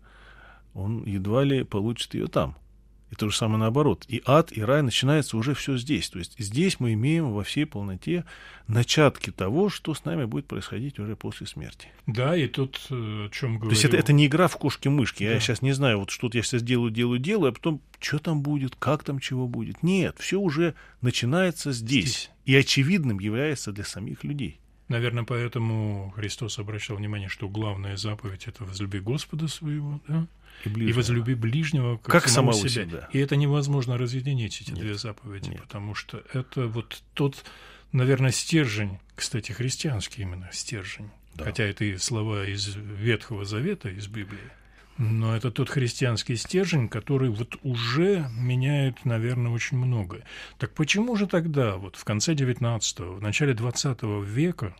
он 0.74 1.04
едва 1.04 1.42
ли 1.44 1.64
получит 1.64 2.14
ее 2.14 2.28
там– 2.28 2.56
и 3.10 3.14
то 3.14 3.28
же 3.28 3.36
самое 3.36 3.60
наоборот. 3.60 4.04
И 4.08 4.20
ад, 4.24 4.50
и 4.52 4.62
рай 4.62 4.82
начинается 4.82 5.36
уже 5.36 5.54
все 5.54 5.76
здесь. 5.76 6.10
То 6.10 6.18
есть 6.18 6.34
здесь 6.38 6.80
мы 6.80 6.94
имеем 6.94 7.32
во 7.32 7.44
всей 7.44 7.64
полноте 7.64 8.24
начатки 8.66 9.30
того, 9.30 9.68
что 9.68 9.94
с 9.94 10.04
нами 10.04 10.24
будет 10.24 10.46
происходить 10.46 10.98
уже 10.98 11.14
после 11.14 11.46
смерти. 11.46 11.88
Да, 12.06 12.36
и 12.36 12.48
тут 12.48 12.80
э, 12.90 12.94
о 12.94 13.28
чем 13.30 13.58
говорю. 13.58 13.70
То 13.70 13.74
есть 13.74 13.84
это, 13.84 13.96
это 13.96 14.12
не 14.12 14.26
игра 14.26 14.48
в 14.48 14.56
кошки-мышки. 14.56 15.24
Да. 15.24 15.32
Я 15.32 15.40
сейчас 15.40 15.62
не 15.62 15.72
знаю, 15.72 16.00
вот 16.00 16.10
что-то 16.10 16.36
я 16.36 16.42
сейчас 16.42 16.62
делаю, 16.62 16.90
делаю, 16.90 17.20
делаю, 17.20 17.50
а 17.50 17.52
потом 17.52 17.80
что 18.00 18.18
там 18.18 18.42
будет, 18.42 18.74
как 18.76 19.04
там 19.04 19.20
чего 19.20 19.46
будет. 19.46 19.82
Нет, 19.82 20.16
все 20.18 20.40
уже 20.40 20.74
начинается 21.00 21.72
здесь. 21.72 22.04
здесь. 22.04 22.30
И 22.44 22.56
очевидным 22.56 23.20
является 23.20 23.72
для 23.72 23.84
самих 23.84 24.24
людей. 24.24 24.60
Наверное, 24.88 25.24
поэтому 25.24 26.12
Христос 26.14 26.58
обращал 26.58 26.96
внимание, 26.96 27.28
что 27.28 27.48
главная 27.48 27.96
заповедь– 27.96 28.44
это 28.46 28.64
возлюби 28.64 29.00
Господа 29.00 29.48
своего, 29.48 30.00
да? 30.06 30.26
И, 30.64 30.68
и 30.68 30.92
возлюби 30.92 31.34
ближнего 31.34 31.96
как, 31.98 32.12
как 32.22 32.28
самого, 32.28 32.52
самого 32.52 32.68
себя. 32.68 32.84
себя. 32.84 33.08
И 33.12 33.18
это 33.18 33.36
невозможно 33.36 33.98
разъединить, 33.98 34.60
эти 34.60 34.70
Нет. 34.70 34.80
две 34.80 34.94
заповеди, 34.94 35.50
Нет. 35.50 35.62
потому 35.62 35.94
что 35.94 36.22
это 36.32 36.66
вот 36.66 37.02
тот, 37.14 37.44
наверное, 37.92 38.30
стержень, 38.30 38.98
кстати, 39.14 39.52
христианский 39.52 40.22
именно 40.22 40.48
стержень, 40.52 41.10
да. 41.34 41.44
хотя 41.44 41.64
это 41.64 41.84
и 41.84 41.96
слова 41.96 42.46
из 42.46 42.74
Ветхого 42.76 43.44
Завета, 43.44 43.88
из 43.88 44.06
Библии, 44.06 44.50
но 44.98 45.36
это 45.36 45.50
тот 45.50 45.68
христианский 45.68 46.36
стержень, 46.36 46.88
который 46.88 47.28
вот 47.28 47.56
уже 47.62 48.28
меняет, 48.32 49.04
наверное, 49.04 49.52
очень 49.52 49.76
многое. 49.76 50.24
Так 50.58 50.72
почему 50.72 51.16
же 51.16 51.26
тогда, 51.26 51.76
вот 51.76 51.96
в 51.96 52.04
конце 52.04 52.32
XIX, 52.32 53.16
в 53.16 53.20
начале 53.20 53.52
XX 53.52 54.24
века, 54.24 54.74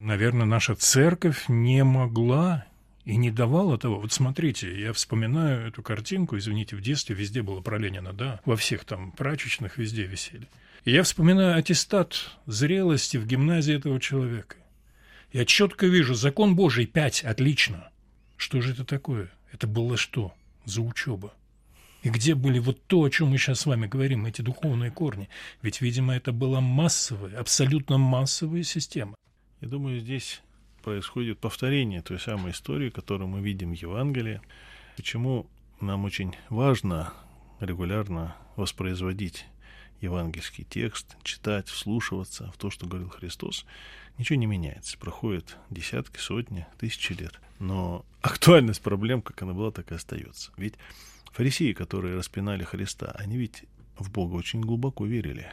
наверное, 0.00 0.46
наша 0.46 0.74
церковь 0.74 1.44
не 1.48 1.84
могла 1.84 2.64
и 3.04 3.16
не 3.16 3.30
давала 3.30 3.78
того. 3.78 4.00
Вот 4.00 4.12
смотрите, 4.12 4.80
я 4.80 4.92
вспоминаю 4.92 5.68
эту 5.68 5.82
картинку, 5.82 6.38
извините, 6.38 6.76
в 6.76 6.80
детстве 6.80 7.14
везде 7.14 7.42
было 7.42 7.60
про 7.60 7.78
Ленина, 7.78 8.12
да, 8.12 8.40
во 8.44 8.56
всех 8.56 8.84
там 8.84 9.12
прачечных 9.12 9.78
везде 9.78 10.04
висели. 10.04 10.48
И 10.84 10.92
я 10.92 11.02
вспоминаю 11.02 11.56
аттестат 11.56 12.30
зрелости 12.46 13.16
в 13.16 13.26
гимназии 13.26 13.74
этого 13.74 14.00
человека. 14.00 14.56
Я 15.32 15.44
четко 15.44 15.86
вижу, 15.86 16.14
закон 16.14 16.54
Божий 16.56 16.86
пять, 16.86 17.24
отлично. 17.24 17.90
Что 18.36 18.60
же 18.60 18.72
это 18.72 18.84
такое? 18.84 19.30
Это 19.52 19.66
было 19.66 19.96
что? 19.96 20.34
За 20.64 20.80
учеба. 20.80 21.32
И 22.02 22.10
где 22.10 22.34
были 22.34 22.58
вот 22.58 22.82
то, 22.86 23.02
о 23.02 23.08
чем 23.08 23.28
мы 23.28 23.38
сейчас 23.38 23.60
с 23.60 23.66
вами 23.66 23.86
говорим, 23.86 24.26
эти 24.26 24.42
духовные 24.42 24.90
корни? 24.90 25.28
Ведь, 25.62 25.80
видимо, 25.80 26.14
это 26.14 26.32
была 26.32 26.60
массовая, 26.60 27.38
абсолютно 27.38 27.96
массовая 27.96 28.62
система. 28.62 29.14
Я 29.62 29.68
думаю, 29.68 30.00
здесь 30.00 30.42
происходит 30.84 31.38
повторение 31.38 32.02
той 32.02 32.20
самой 32.20 32.52
истории, 32.52 32.90
которую 32.90 33.28
мы 33.28 33.40
видим 33.40 33.70
в 33.70 33.80
Евангелии. 33.80 34.42
Почему 34.96 35.46
нам 35.80 36.04
очень 36.04 36.36
важно 36.50 37.14
регулярно 37.58 38.36
воспроизводить 38.56 39.46
евангельский 40.02 40.64
текст, 40.64 41.16
читать, 41.22 41.68
вслушиваться 41.68 42.52
в 42.52 42.58
то, 42.58 42.70
что 42.70 42.86
говорил 42.86 43.08
Христос, 43.08 43.64
ничего 44.18 44.38
не 44.38 44.46
меняется. 44.46 44.98
Проходит 44.98 45.56
десятки, 45.70 46.18
сотни, 46.18 46.66
тысячи 46.78 47.14
лет. 47.14 47.40
Но 47.58 48.04
актуальность 48.20 48.82
проблем, 48.82 49.22
как 49.22 49.40
она 49.40 49.54
была, 49.54 49.70
так 49.70 49.90
и 49.90 49.94
остается. 49.94 50.52
Ведь 50.58 50.74
фарисеи, 51.32 51.72
которые 51.72 52.14
распинали 52.14 52.62
Христа, 52.62 53.10
они 53.18 53.38
ведь 53.38 53.64
в 53.98 54.10
Бога 54.10 54.34
очень 54.34 54.60
глубоко 54.60 55.06
верили. 55.06 55.50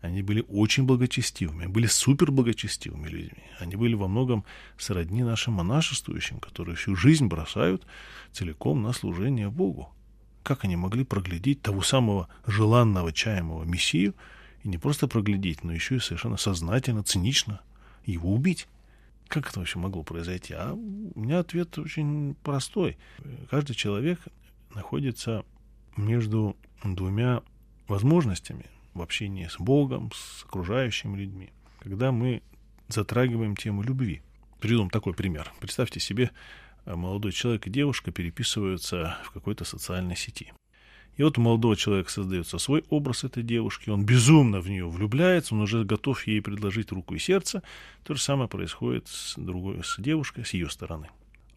Они 0.00 0.22
были 0.22 0.44
очень 0.48 0.84
благочестивыми, 0.84 1.66
были 1.66 1.86
супер 1.86 2.30
благочестивыми 2.30 3.08
людьми. 3.08 3.42
Они 3.58 3.76
были 3.76 3.94
во 3.94 4.08
многом 4.08 4.44
сродни 4.78 5.22
нашим 5.22 5.54
монашествующим, 5.54 6.38
которые 6.40 6.76
всю 6.76 6.96
жизнь 6.96 7.26
бросают 7.26 7.86
целиком 8.32 8.82
на 8.82 8.94
служение 8.94 9.50
Богу. 9.50 9.92
Как 10.42 10.64
они 10.64 10.76
могли 10.76 11.04
проглядеть 11.04 11.60
того 11.60 11.82
самого 11.82 12.28
желанного, 12.46 13.12
чаемого 13.12 13.64
Мессию, 13.64 14.14
и 14.62 14.68
не 14.68 14.78
просто 14.78 15.06
проглядеть, 15.06 15.64
но 15.64 15.72
еще 15.72 15.96
и 15.96 16.00
совершенно 16.00 16.38
сознательно, 16.38 17.02
цинично 17.02 17.60
его 18.06 18.32
убить? 18.32 18.68
Как 19.28 19.50
это 19.50 19.58
вообще 19.60 19.78
могло 19.78 20.02
произойти? 20.02 20.54
А 20.54 20.72
у 20.72 21.20
меня 21.20 21.40
ответ 21.40 21.78
очень 21.78 22.34
простой. 22.42 22.96
Каждый 23.50 23.74
человек 23.74 24.18
находится 24.74 25.44
между 25.96 26.56
двумя 26.82 27.42
возможностями 27.86 28.66
в 28.94 29.02
общении 29.02 29.46
с 29.46 29.58
Богом, 29.58 30.10
с 30.14 30.44
окружающими 30.44 31.16
людьми, 31.16 31.50
когда 31.80 32.12
мы 32.12 32.42
затрагиваем 32.88 33.56
тему 33.56 33.82
любви. 33.82 34.22
Приведу 34.60 34.88
такой 34.88 35.14
пример. 35.14 35.52
Представьте 35.60 36.00
себе, 36.00 36.30
э, 36.84 36.94
молодой 36.94 37.32
человек 37.32 37.66
и 37.66 37.70
девушка 37.70 38.12
переписываются 38.12 39.16
в 39.24 39.30
какой-то 39.30 39.64
социальной 39.64 40.16
сети. 40.16 40.52
И 41.16 41.22
вот 41.22 41.36
у 41.38 41.42
молодого 41.42 41.76
человека 41.76 42.10
создается 42.10 42.58
свой 42.58 42.84
образ 42.88 43.24
этой 43.24 43.42
девушки, 43.42 43.90
он 43.90 44.04
безумно 44.06 44.60
в 44.60 44.68
нее 44.68 44.88
влюбляется, 44.88 45.54
он 45.54 45.62
уже 45.62 45.84
готов 45.84 46.26
ей 46.26 46.40
предложить 46.40 46.92
руку 46.92 47.14
и 47.14 47.18
сердце. 47.18 47.62
То 48.04 48.14
же 48.14 48.22
самое 48.22 48.48
происходит 48.48 49.08
с 49.08 49.34
другой, 49.36 49.82
с 49.84 49.96
девушкой, 49.98 50.44
с 50.44 50.54
ее 50.54 50.70
стороны. 50.70 51.08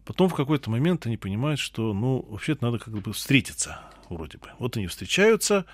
Потом 0.04 0.28
в 0.28 0.34
какой-то 0.34 0.70
момент 0.70 1.06
они 1.06 1.16
понимают, 1.16 1.60
что, 1.60 1.94
ну, 1.94 2.26
вообще-то 2.28 2.64
надо 2.64 2.78
как 2.78 2.92
бы 2.94 3.12
встретиться, 3.12 3.80
вроде 4.10 4.38
бы. 4.38 4.48
Вот 4.58 4.76
они 4.76 4.86
встречаются, 4.86 5.64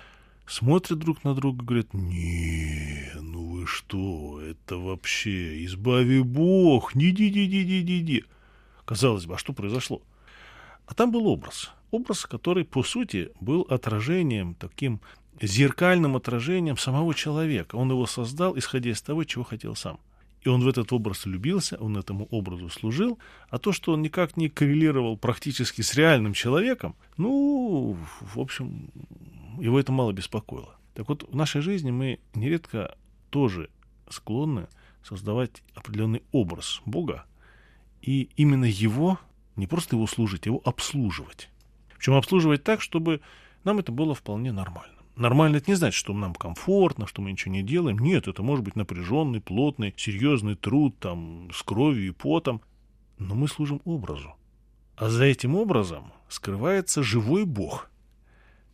смотрят 0.51 0.99
друг 0.99 1.23
на 1.23 1.33
друга, 1.33 1.63
говорят, 1.63 1.93
не, 1.93 3.09
ну 3.21 3.51
вы 3.51 3.65
что, 3.65 4.41
это 4.41 4.77
вообще, 4.77 5.63
избави 5.65 6.21
Бог, 6.21 6.93
не 6.93 7.11
ди 7.11 7.29
ди 7.29 7.47
ди 7.47 7.63
ди 7.63 7.81
ди 7.81 8.01
ди 8.01 8.25
Казалось 8.85 9.25
бы, 9.25 9.35
а 9.35 9.37
что 9.37 9.53
произошло? 9.53 10.01
А 10.85 10.93
там 10.93 11.11
был 11.11 11.27
образ. 11.27 11.71
Образ, 11.91 12.25
который, 12.25 12.65
по 12.65 12.83
сути, 12.83 13.31
был 13.39 13.61
отражением, 13.69 14.55
таким 14.55 14.99
зеркальным 15.41 16.17
отражением 16.17 16.77
самого 16.77 17.13
человека. 17.13 17.75
Он 17.75 17.89
его 17.89 18.05
создал, 18.05 18.57
исходя 18.57 18.91
из 18.91 19.01
того, 19.01 19.23
чего 19.23 19.45
хотел 19.45 19.75
сам. 19.75 19.99
И 20.41 20.49
он 20.49 20.61
в 20.61 20.67
этот 20.67 20.91
образ 20.91 21.25
влюбился, 21.25 21.77
он 21.77 21.97
этому 21.97 22.27
образу 22.31 22.67
служил, 22.69 23.19
а 23.49 23.59
то, 23.59 23.71
что 23.71 23.93
он 23.93 24.01
никак 24.01 24.37
не 24.37 24.49
коррелировал 24.49 25.15
практически 25.15 25.81
с 25.81 25.93
реальным 25.93 26.33
человеком, 26.33 26.95
ну, 27.17 27.95
в 28.21 28.39
общем, 28.39 28.89
его 29.59 29.79
это 29.79 29.91
мало 29.91 30.11
беспокоило. 30.11 30.75
Так 30.93 31.09
вот, 31.09 31.23
в 31.29 31.35
нашей 31.35 31.61
жизни 31.61 31.91
мы 31.91 32.19
нередко 32.33 32.95
тоже 33.29 33.69
склонны 34.09 34.67
создавать 35.03 35.63
определенный 35.73 36.23
образ 36.31 36.81
Бога, 36.85 37.25
и 38.01 38.29
именно 38.35 38.65
его, 38.65 39.19
не 39.55 39.67
просто 39.67 39.95
его 39.95 40.07
служить, 40.07 40.45
а 40.45 40.49
его 40.49 40.61
обслуживать. 40.63 41.49
Причем 41.97 42.13
обслуживать 42.13 42.63
так, 42.63 42.81
чтобы 42.81 43.21
нам 43.63 43.79
это 43.79 43.91
было 43.91 44.15
вполне 44.15 44.51
нормально. 44.51 44.95
Нормально 45.15 45.57
это 45.57 45.69
не 45.69 45.75
значит, 45.75 45.95
что 45.95 46.13
нам 46.13 46.33
комфортно, 46.33 47.05
что 47.05 47.21
мы 47.21 47.31
ничего 47.31 47.53
не 47.53 47.61
делаем. 47.61 47.99
Нет, 47.99 48.27
это 48.27 48.41
может 48.41 48.65
быть 48.65 48.75
напряженный, 48.75 49.41
плотный, 49.41 49.93
серьезный 49.97 50.55
труд, 50.55 50.97
там, 50.99 51.49
с 51.53 51.61
кровью 51.61 52.07
и 52.07 52.11
потом. 52.11 52.61
Но 53.19 53.35
мы 53.35 53.47
служим 53.47 53.81
образу. 53.85 54.33
А 54.95 55.09
за 55.09 55.25
этим 55.25 55.55
образом 55.55 56.11
скрывается 56.27 57.03
живой 57.03 57.45
Бог, 57.45 57.90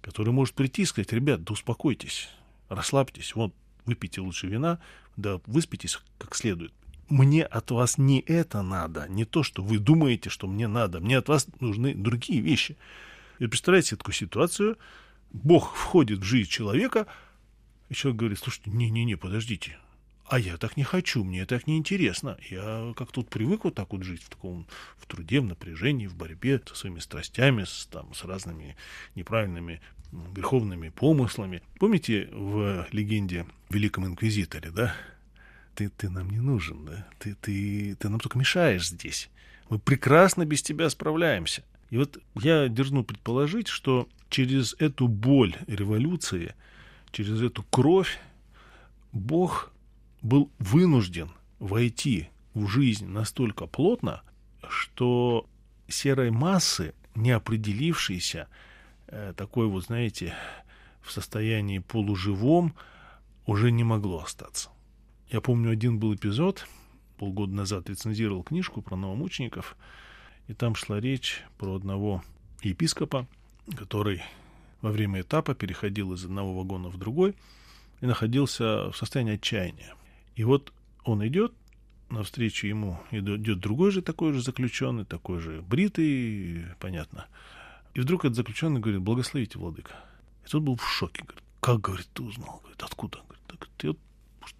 который 0.08 0.32
может 0.32 0.56
прийти 0.56 0.84
и 0.84 0.86
сказать, 0.86 1.12
ребят, 1.12 1.44
да 1.44 1.52
успокойтесь, 1.52 2.30
расслабьтесь, 2.70 3.36
вот 3.36 3.54
выпейте 3.86 4.22
лучше 4.22 4.48
вина, 4.48 4.80
да 5.18 5.42
выспитесь 5.46 6.00
как 6.18 6.34
следует. 6.34 6.72
Мне 7.10 7.44
от 7.44 7.72
вас 7.72 7.98
не 7.98 8.22
это 8.22 8.62
надо, 8.62 9.06
не 9.10 9.26
то, 9.26 9.44
что 9.44 9.62
вы 9.62 9.80
думаете, 9.80 10.30
что 10.30 10.48
мне 10.48 10.70
надо. 10.70 11.02
Мне 11.02 11.18
от 11.18 11.28
вас 11.28 11.48
нужны 11.60 11.94
другие 11.94 12.40
вещи. 12.40 12.78
И 13.40 13.48
представляете 13.48 13.98
такую 13.98 14.16
ситуацию, 14.16 14.78
Бог 15.32 15.76
входит 15.76 16.20
в 16.20 16.24
жизнь 16.24 16.50
человека, 16.50 17.06
и 17.90 17.94
человек 17.94 18.20
говорит, 18.20 18.40
слушайте, 18.40 18.72
не-не-не, 18.72 19.18
подождите, 19.18 19.78
а 20.30 20.40
я 20.40 20.58
так 20.58 20.76
не 20.76 20.84
хочу, 20.84 21.24
мне 21.24 21.46
так 21.46 21.68
не 21.68 21.78
интересно. 21.78 22.38
Я 22.50 22.94
как 22.96 23.12
тут 23.12 23.30
привык 23.30 23.64
вот 23.64 23.76
так 23.76 23.94
вот 23.94 24.04
жить 24.04 24.24
в 24.24 24.30
таком 24.30 24.68
в 24.98 25.06
труде, 25.06 25.40
в 25.40 25.46
напряжении, 25.46 26.08
в 26.08 26.16
борьбе 26.16 26.62
со 26.66 26.76
своими 26.76 27.00
страстями, 27.00 27.64
с, 27.64 27.88
там, 27.90 28.14
с 28.14 28.26
разными 28.26 28.76
неправильными 29.16 29.82
греховными 30.12 30.90
помыслами. 30.90 31.62
Помните 31.80 32.30
в 32.32 32.88
легенде 32.92 33.46
Великом 33.70 34.06
Инквизиторе, 34.06 34.72
да? 34.72 34.96
Ты, 35.76 35.90
ты 35.90 36.10
нам 36.10 36.30
не 36.30 36.40
нужен, 36.40 36.86
да? 36.86 37.08
Ты, 37.20 37.36
ты, 37.36 37.96
ты 37.96 38.10
нам 38.10 38.20
только 38.20 38.38
мешаешь 38.38 38.88
здесь. 38.88 39.30
Мы 39.70 39.80
прекрасно 39.80 40.46
без 40.46 40.62
тебя 40.62 40.90
справляемся. 40.90 41.64
И 41.90 41.98
вот 41.98 42.18
я 42.36 42.68
дерзну 42.68 43.04
предположить, 43.04 43.68
что 43.68 44.08
через 44.30 44.76
эту 44.80 45.08
боль 45.08 45.56
революции, 45.68 46.56
через 47.12 47.42
эту 47.42 47.64
кровь 47.64 48.20
Бог 49.12 49.72
был 50.22 50.52
вынужден 50.60 51.30
войти 51.60 52.30
в 52.54 52.68
жизнь 52.68 53.08
настолько 53.08 53.68
плотно, 53.68 54.22
что 54.68 55.48
серой 55.88 56.32
массы, 56.32 56.94
не 57.16 57.32
определившейся, 57.32 58.48
такой 59.36 59.68
вот, 59.68 59.86
знаете, 59.86 60.34
в 61.02 61.12
состоянии 61.12 61.80
полуживом, 61.80 62.76
уже 63.46 63.72
не 63.72 63.84
могло 63.84 64.22
остаться. 64.24 64.70
Я 65.30 65.42
помню, 65.42 65.72
один 65.72 66.00
был 66.00 66.14
эпизод, 66.14 66.68
полгода 67.18 67.54
назад 67.54 67.90
рецензировал 67.90 68.44
книжку 68.44 68.82
про 68.82 68.96
новомучеников, 68.96 69.76
и 70.48 70.54
там 70.54 70.76
шла 70.76 71.00
речь 71.00 71.44
про 71.58 71.76
одного 71.76 72.24
епископа, 72.62 73.28
который 73.76 74.22
во 74.82 74.92
время 74.92 75.22
этапа 75.22 75.56
переходил 75.56 76.14
из 76.14 76.24
одного 76.26 76.58
вагона 76.58 76.90
в 76.90 76.98
другой 76.98 77.36
и 78.02 78.06
находился 78.06 78.92
в 78.92 78.98
состоянии 78.98 79.36
отчаяния. 79.36 79.96
И 80.36 80.44
вот 80.44 80.72
он 81.04 81.26
идет, 81.28 81.54
навстречу 82.10 82.68
ему 82.68 83.00
идет 83.12 83.60
другой 83.60 83.92
же 83.92 84.02
такой 84.02 84.34
же 84.34 84.42
заключенный, 84.42 85.06
такой 85.06 85.40
же 85.40 85.62
бритый, 85.62 86.66
понятно. 86.80 87.28
И 87.98 88.00
вдруг 88.00 88.26
этот 88.26 88.36
заключенный 88.36 88.80
говорит, 88.80 89.02
благословите, 89.02 89.58
владыка. 89.58 89.96
И 90.46 90.50
тот 90.50 90.62
был 90.62 90.76
в 90.76 90.88
шоке. 90.88 91.24
Говорит, 91.24 91.44
как, 91.60 91.82
говорит, 91.82 92.08
ты 92.14 92.22
узнал? 92.22 92.60
Говорит, 92.60 92.84
откуда? 92.84 93.18
Говорит, 93.24 93.44
так 93.48 93.68
ты 93.76 93.88
вот 93.88 93.98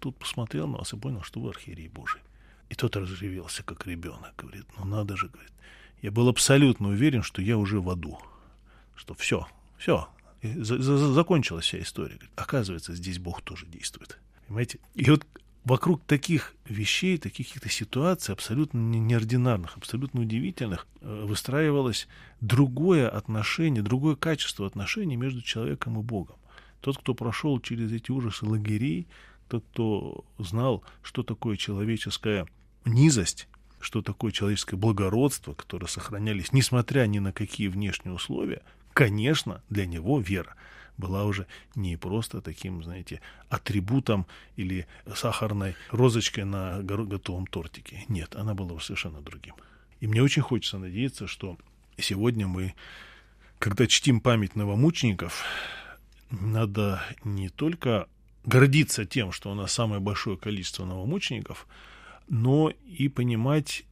тут 0.00 0.16
посмотрел 0.16 0.66
на 0.66 0.78
вас 0.78 0.92
и 0.92 0.96
понял, 0.96 1.22
что 1.22 1.38
вы 1.38 1.50
архиерей 1.50 1.86
Божий. 1.86 2.20
И 2.68 2.74
тот 2.74 2.96
разревелся, 2.96 3.62
как 3.62 3.86
ребенок. 3.86 4.34
Говорит, 4.36 4.66
ну 4.76 4.84
надо 4.84 5.16
же, 5.16 5.28
говорит. 5.28 5.52
Я 6.02 6.10
был 6.10 6.28
абсолютно 6.28 6.88
уверен, 6.88 7.22
что 7.22 7.40
я 7.40 7.56
уже 7.56 7.80
в 7.80 7.88
аду. 7.88 8.18
Что 8.96 9.14
все, 9.14 9.46
все, 9.78 10.08
закончилась 10.42 11.66
вся 11.66 11.80
история. 11.80 12.16
Говорит, 12.16 12.32
оказывается, 12.34 12.92
здесь 12.92 13.20
Бог 13.20 13.42
тоже 13.42 13.66
действует. 13.66 14.18
Понимаете? 14.48 14.80
И 14.96 15.08
вот 15.08 15.24
вокруг 15.68 16.02
таких 16.04 16.54
вещей, 16.66 17.18
таких 17.18 17.48
каких-то 17.48 17.68
ситуаций 17.68 18.32
абсолютно 18.32 18.78
неординарных, 18.78 19.76
абсолютно 19.76 20.22
удивительных, 20.22 20.86
э, 21.00 21.24
выстраивалось 21.26 22.08
другое 22.40 23.08
отношение, 23.08 23.82
другое 23.82 24.16
качество 24.16 24.66
отношений 24.66 25.16
между 25.16 25.42
человеком 25.42 26.00
и 26.00 26.02
Богом. 26.02 26.36
Тот, 26.80 26.98
кто 26.98 27.14
прошел 27.14 27.60
через 27.60 27.92
эти 27.92 28.10
ужасы 28.10 28.46
лагерей, 28.46 29.08
тот, 29.48 29.64
кто 29.72 30.24
знал, 30.38 30.84
что 31.02 31.22
такое 31.22 31.56
человеческая 31.56 32.46
низость, 32.86 33.46
что 33.78 34.00
такое 34.00 34.32
человеческое 34.32 34.76
благородство, 34.76 35.52
которое 35.52 35.86
сохранялись, 35.86 36.52
несмотря 36.52 37.06
ни 37.06 37.18
на 37.18 37.32
какие 37.32 37.68
внешние 37.68 38.14
условия, 38.14 38.62
конечно, 38.94 39.62
для 39.68 39.84
него 39.84 40.18
вера 40.18 40.56
была 40.98 41.24
уже 41.24 41.46
не 41.74 41.96
просто 41.96 42.42
таким, 42.42 42.82
знаете, 42.82 43.20
атрибутом 43.48 44.26
или 44.56 44.86
сахарной 45.14 45.76
розочкой 45.90 46.44
на 46.44 46.82
готовом 46.82 47.46
тортике. 47.46 48.04
Нет, 48.08 48.34
она 48.36 48.54
была 48.54 48.78
совершенно 48.80 49.22
другим. 49.22 49.54
И 50.00 50.06
мне 50.06 50.22
очень 50.22 50.42
хочется 50.42 50.78
надеяться, 50.78 51.26
что 51.26 51.56
сегодня 51.96 52.46
мы, 52.46 52.74
когда 53.58 53.86
чтим 53.86 54.20
память 54.20 54.56
новомучеников, 54.56 55.42
надо 56.30 57.02
не 57.24 57.48
только 57.48 58.08
гордиться 58.44 59.04
тем, 59.06 59.32
что 59.32 59.50
у 59.50 59.54
нас 59.54 59.72
самое 59.72 60.00
большое 60.00 60.36
количество 60.36 60.84
новомучеников, 60.84 61.66
но 62.28 62.70
и 62.70 63.08
понимать, 63.08 63.84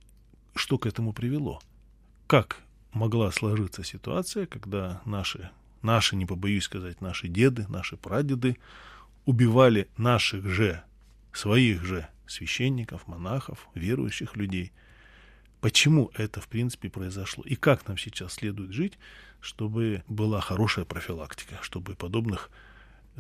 что 0.54 0.78
к 0.78 0.86
этому 0.86 1.12
привело. 1.12 1.60
Как 2.26 2.60
могла 2.92 3.30
сложиться 3.30 3.84
ситуация, 3.84 4.46
когда 4.46 5.00
наши 5.04 5.50
наши, 5.86 6.16
не 6.16 6.26
побоюсь 6.26 6.64
сказать, 6.64 7.00
наши 7.00 7.28
деды, 7.28 7.64
наши 7.68 7.96
прадеды 7.96 8.58
убивали 9.24 9.88
наших 9.96 10.46
же, 10.46 10.82
своих 11.32 11.82
же 11.84 12.08
священников, 12.26 13.06
монахов, 13.06 13.68
верующих 13.74 14.36
людей. 14.36 14.72
Почему 15.60 16.10
это, 16.14 16.40
в 16.40 16.48
принципе, 16.48 16.90
произошло? 16.90 17.42
И 17.44 17.54
как 17.56 17.88
нам 17.88 17.96
сейчас 17.96 18.34
следует 18.34 18.72
жить, 18.72 18.98
чтобы 19.40 20.04
была 20.06 20.40
хорошая 20.40 20.84
профилактика, 20.84 21.58
чтобы 21.62 21.94
подобных 21.94 22.50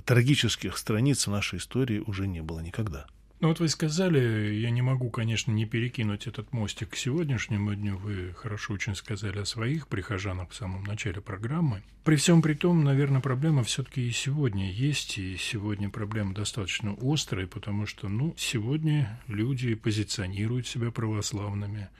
трагических 0.04 0.76
страниц 0.76 1.26
в 1.26 1.30
нашей 1.30 1.58
истории 1.58 2.00
уже 2.00 2.26
не 2.26 2.42
было 2.42 2.60
никогда? 2.60 3.06
Ну 3.38 3.48
вот 3.48 3.60
вы 3.60 3.68
сказали, 3.68 4.54
я 4.54 4.70
не 4.70 4.80
могу, 4.80 5.10
конечно, 5.10 5.52
не 5.52 5.66
перекинуть 5.66 6.26
этот 6.26 6.54
мостик 6.54 6.90
к 6.90 6.96
сегодняшнему 6.96 7.74
дню. 7.74 7.98
Вы 7.98 8.32
хорошо 8.32 8.72
очень 8.72 8.94
сказали 8.94 9.40
о 9.40 9.44
своих 9.44 9.88
прихожанах 9.88 10.50
в 10.50 10.54
самом 10.54 10.84
начале 10.84 11.20
программы. 11.20 11.82
При 12.02 12.16
всем 12.16 12.40
при 12.40 12.54
том, 12.54 12.82
наверное, 12.82 13.20
проблема 13.20 13.62
все-таки 13.62 14.08
и 14.08 14.10
сегодня 14.10 14.72
есть, 14.72 15.18
и 15.18 15.36
сегодня 15.36 15.90
проблема 15.90 16.32
достаточно 16.32 16.96
острая, 16.98 17.46
потому 17.46 17.84
что, 17.84 18.08
ну, 18.08 18.34
сегодня 18.38 19.20
люди 19.28 19.74
позиционируют 19.74 20.66
себя 20.66 20.90
православными, 20.90 21.90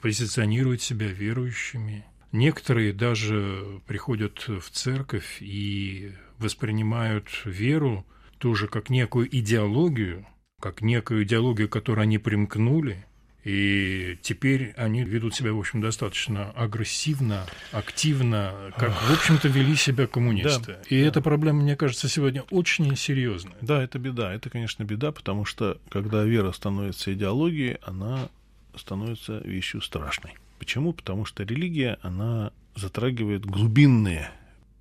позиционируют 0.00 0.82
себя 0.82 1.06
верующими. 1.06 2.04
Некоторые 2.32 2.92
даже 2.92 3.80
приходят 3.86 4.44
в 4.48 4.68
церковь 4.70 5.38
и 5.40 6.14
воспринимают 6.38 7.28
веру 7.44 8.04
тоже 8.38 8.66
как 8.66 8.90
некую 8.90 9.28
идеологию, 9.36 10.26
как 10.60 10.82
некую 10.82 11.24
идеологию, 11.24 11.68
к 11.68 11.72
которой 11.72 12.02
они 12.02 12.18
примкнули, 12.18 13.04
и 13.42 14.18
теперь 14.20 14.74
они 14.76 15.02
ведут 15.02 15.34
себя, 15.34 15.52
в 15.54 15.58
общем, 15.58 15.80
достаточно 15.80 16.50
агрессивно, 16.50 17.46
активно, 17.72 18.72
как, 18.76 18.90
в 18.90 19.12
общем-то, 19.12 19.48
вели 19.48 19.76
себя 19.76 20.06
коммунисты. 20.06 20.72
Да, 20.72 20.80
и 20.88 21.00
да. 21.00 21.08
эта 21.08 21.22
проблема, 21.22 21.62
мне 21.62 21.74
кажется, 21.74 22.06
сегодня 22.08 22.42
очень 22.50 22.94
серьезная. 22.96 23.56
Да, 23.62 23.82
это 23.82 23.98
беда. 23.98 24.34
Это, 24.34 24.50
конечно, 24.50 24.84
беда, 24.84 25.10
потому 25.10 25.46
что, 25.46 25.80
когда 25.88 26.22
вера 26.24 26.52
становится 26.52 27.14
идеологией, 27.14 27.78
она 27.82 28.28
становится 28.76 29.38
вещью 29.38 29.80
страшной. 29.80 30.34
Почему? 30.58 30.92
Потому 30.92 31.24
что 31.24 31.42
религия, 31.42 31.98
она 32.02 32.52
затрагивает 32.76 33.46
глубинные 33.46 34.30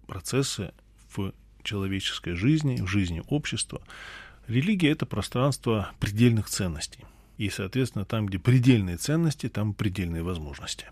процессы 0.06 0.72
в 1.15 1.32
человеческой 1.63 2.34
жизни, 2.34 2.82
в 2.82 2.88
жизни 2.88 3.24
общества, 3.30 3.82
Религия— 4.49 4.89
это 4.91 5.05
пространство 5.05 5.91
предельных 5.99 6.49
ценностей. 6.49 7.05
И, 7.38 7.51
соответственно, 7.51 8.03
там, 8.03 8.25
где 8.25 8.39
предельные 8.39 8.97
ценности, 8.97 9.47
там 9.47 9.75
предельные 9.75 10.23
возможности. 10.23 10.88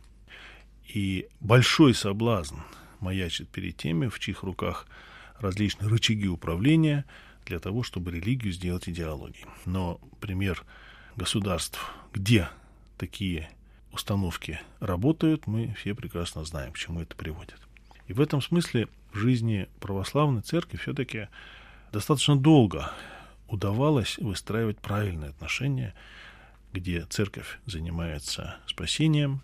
И 0.87 1.27
большой 1.39 1.95
соблазн 1.95 2.57
маячит 2.99 3.49
перед 3.49 3.75
теми, 3.75 4.09
в 4.09 4.19
чьих 4.19 4.43
руках 4.43 4.87
различные 5.39 5.89
рычаги 5.89 6.27
управления 6.27 7.05
для 7.47 7.57
того, 7.57 7.81
чтобы 7.81 8.11
религию 8.11 8.53
сделать 8.53 8.87
идеологией. 8.87 9.47
Но 9.65 9.99
пример 10.19 10.63
государств, 11.15 11.79
где 12.13 12.49
такие 12.99 13.49
установки 13.91 14.61
работают, 14.79 15.47
мы 15.47 15.73
все 15.79 15.95
прекрасно 15.95 16.45
знаем, 16.45 16.73
к 16.73 16.77
чему 16.77 17.01
это 17.01 17.15
приводит. 17.15 17.59
И 18.07 18.13
в 18.13 18.21
этом 18.21 18.39
смысле 18.39 18.87
в 19.11 19.17
жизни 19.17 19.67
православной 19.79 20.43
церкви 20.43 20.77
все-таки 20.77 21.27
достаточно 21.91 22.35
долго 22.37 22.91
удавалось 23.47 24.17
выстраивать 24.17 24.79
правильные 24.79 25.29
отношения, 25.29 25.93
где 26.73 27.05
церковь 27.05 27.59
занимается 27.65 28.57
спасением, 28.67 29.41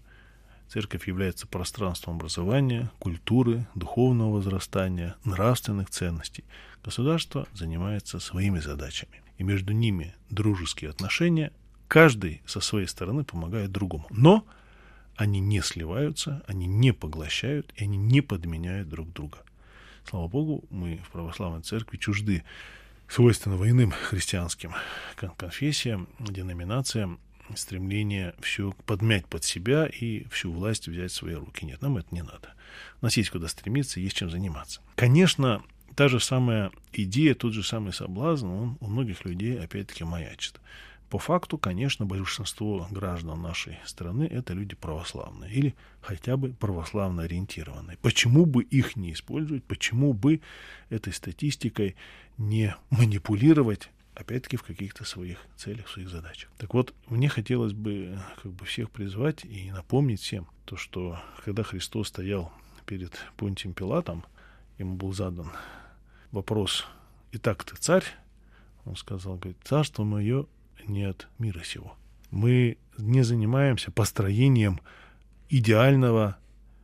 церковь 0.68 1.08
является 1.08 1.48
пространством 1.48 2.16
образования, 2.16 2.92
культуры, 3.00 3.68
духовного 3.76 4.36
возрастания, 4.36 5.16
нравственных 5.24 5.90
ценностей. 5.90 6.44
Государство 6.84 7.48
занимается 7.54 8.20
своими 8.20 8.60
задачами. 8.60 9.22
И 9.38 9.44
между 9.44 9.74
ними 9.74 10.16
дружеские 10.30 10.90
отношения, 10.90 11.52
каждый 11.88 12.42
со 12.46 12.60
своей 12.60 12.88
стороны 12.88 13.24
помогает 13.24 13.72
другому. 13.72 14.08
Но 14.10 14.46
они 15.16 15.40
не 15.40 15.62
сливаются, 15.62 16.44
они 16.48 16.66
не 16.66 16.92
поглощают, 16.92 17.72
и 17.76 17.84
они 17.84 17.98
не 17.98 18.22
подменяют 18.22 18.90
друг 18.90 19.12
друга. 19.14 19.40
Слава 20.10 20.28
Богу, 20.28 20.64
мы 20.70 21.00
в 21.06 21.12
православной 21.12 21.62
церкви 21.62 21.98
чужды 21.98 22.44
свойственного 23.14 23.70
иным 23.70 23.92
христианским 23.92 24.74
конфессиям, 25.38 26.10
деноминациям, 26.20 27.20
стремление 27.56 28.34
все 28.42 28.74
подмять 28.88 29.28
под 29.28 29.44
себя 29.44 29.86
и 29.86 30.26
всю 30.30 30.52
власть 30.52 30.88
взять 30.88 31.12
в 31.12 31.16
свои 31.16 31.36
руки. 31.36 31.64
Нет, 31.64 31.84
нам 31.84 31.98
это 31.98 32.08
не 32.10 32.24
надо. 32.24 32.56
У 33.02 33.06
нас 33.06 33.16
есть 33.16 33.30
куда 33.30 33.48
стремиться, 33.48 34.00
есть 34.00 34.16
чем 34.16 34.32
заниматься. 34.32 34.82
Конечно, 34.96 35.62
та 35.96 36.08
же 36.08 36.20
самая 36.20 36.72
идея, 36.92 37.36
тот 37.36 37.54
же 37.54 37.62
самый 37.62 37.94
соблазн, 37.94 38.48
он 38.48 38.78
у 38.80 38.88
многих 38.88 39.26
людей 39.26 39.64
опять-таки 39.64 40.04
маячит. 40.04 40.60
По 41.14 41.20
факту, 41.20 41.60
конечно, 41.60 42.08
большинство 42.08 42.88
граждан 42.90 43.40
нашей 43.40 43.78
страны 43.86 44.24
это 44.24 44.54
люди 44.54 44.74
православные 44.74 45.54
или 45.54 45.76
хотя 46.02 46.38
бы 46.38 46.54
православно 46.54 47.22
ориентированные. 47.22 48.00
Почему 48.02 48.48
бы 48.48 48.64
их 48.64 48.96
не 48.96 49.14
использовать, 49.14 49.64
почему 49.64 50.14
бы 50.14 50.42
этой 50.90 51.14
статистикой 51.14 51.96
не 52.40 52.76
манипулировать 52.90 53.92
опять-таки 54.16 54.58
в 54.58 54.64
каких-то 54.64 55.06
своих 55.06 55.38
целях, 55.56 55.88
своих 55.88 56.10
задачах. 56.10 56.50
Так 56.58 56.74
вот, 56.74 56.96
мне 57.06 57.30
хотелось 57.30 57.74
бы 57.74 58.18
как 58.42 58.52
бы 58.52 58.66
всех 58.66 58.90
призвать 58.90 59.46
и 59.46 59.70
напомнить 59.70 60.20
всем 60.20 60.48
то, 60.66 60.78
что 60.78 61.20
когда 61.46 61.62
Христос 61.62 62.08
стоял 62.08 62.52
перед 62.88 63.14
Понтием 63.38 63.76
Пилатом, 63.76 64.26
ему 64.80 64.96
был 64.96 65.14
задан 65.14 65.52
вопрос, 66.32 66.88
«Итак, 67.34 67.66
ты 67.66 67.76
царь?» 67.76 68.06
Он 68.86 68.96
сказал, 68.96 69.36
говорит, 69.36 69.58
«Царство 69.64 70.04
мое 70.04 70.48
не 70.88 71.04
от 71.04 71.28
мира 71.38 71.64
сего. 71.64 71.96
Мы 72.32 72.78
не 72.98 73.24
занимаемся 73.24 73.92
построением 73.92 74.80
идеального 75.50 76.38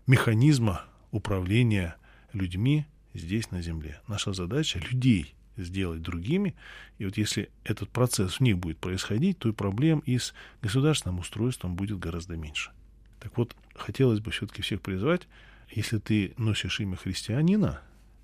механизма 0.07 0.85
управления 1.11 1.95
людьми 2.33 2.85
здесь, 3.13 3.51
на 3.51 3.61
Земле. 3.61 4.01
Наша 4.07 4.33
задача— 4.33 4.79
людей 4.91 5.33
сделать 5.57 6.01
другими. 6.01 6.55
И 6.97 7.05
вот 7.05 7.17
если 7.17 7.49
этот 7.63 7.89
процесс 7.89 8.35
в 8.35 8.39
них 8.41 8.57
будет 8.57 8.77
происходить, 8.77 9.39
то 9.39 9.49
и 9.49 9.53
проблем 9.53 9.99
и 10.05 10.17
с 10.17 10.33
государственным 10.61 11.19
устройством 11.19 11.75
будет 11.75 11.99
гораздо 11.99 12.37
меньше. 12.37 12.71
Так 13.19 13.37
вот, 13.37 13.55
хотелось 13.75 14.19
бы 14.19 14.31
все-таки 14.31 14.61
всех 14.61 14.81
призвать, 14.81 15.27
если 15.69 15.97
ты 15.97 16.33
носишь 16.37 16.79
имя 16.79 16.95
христианина, 16.95 17.81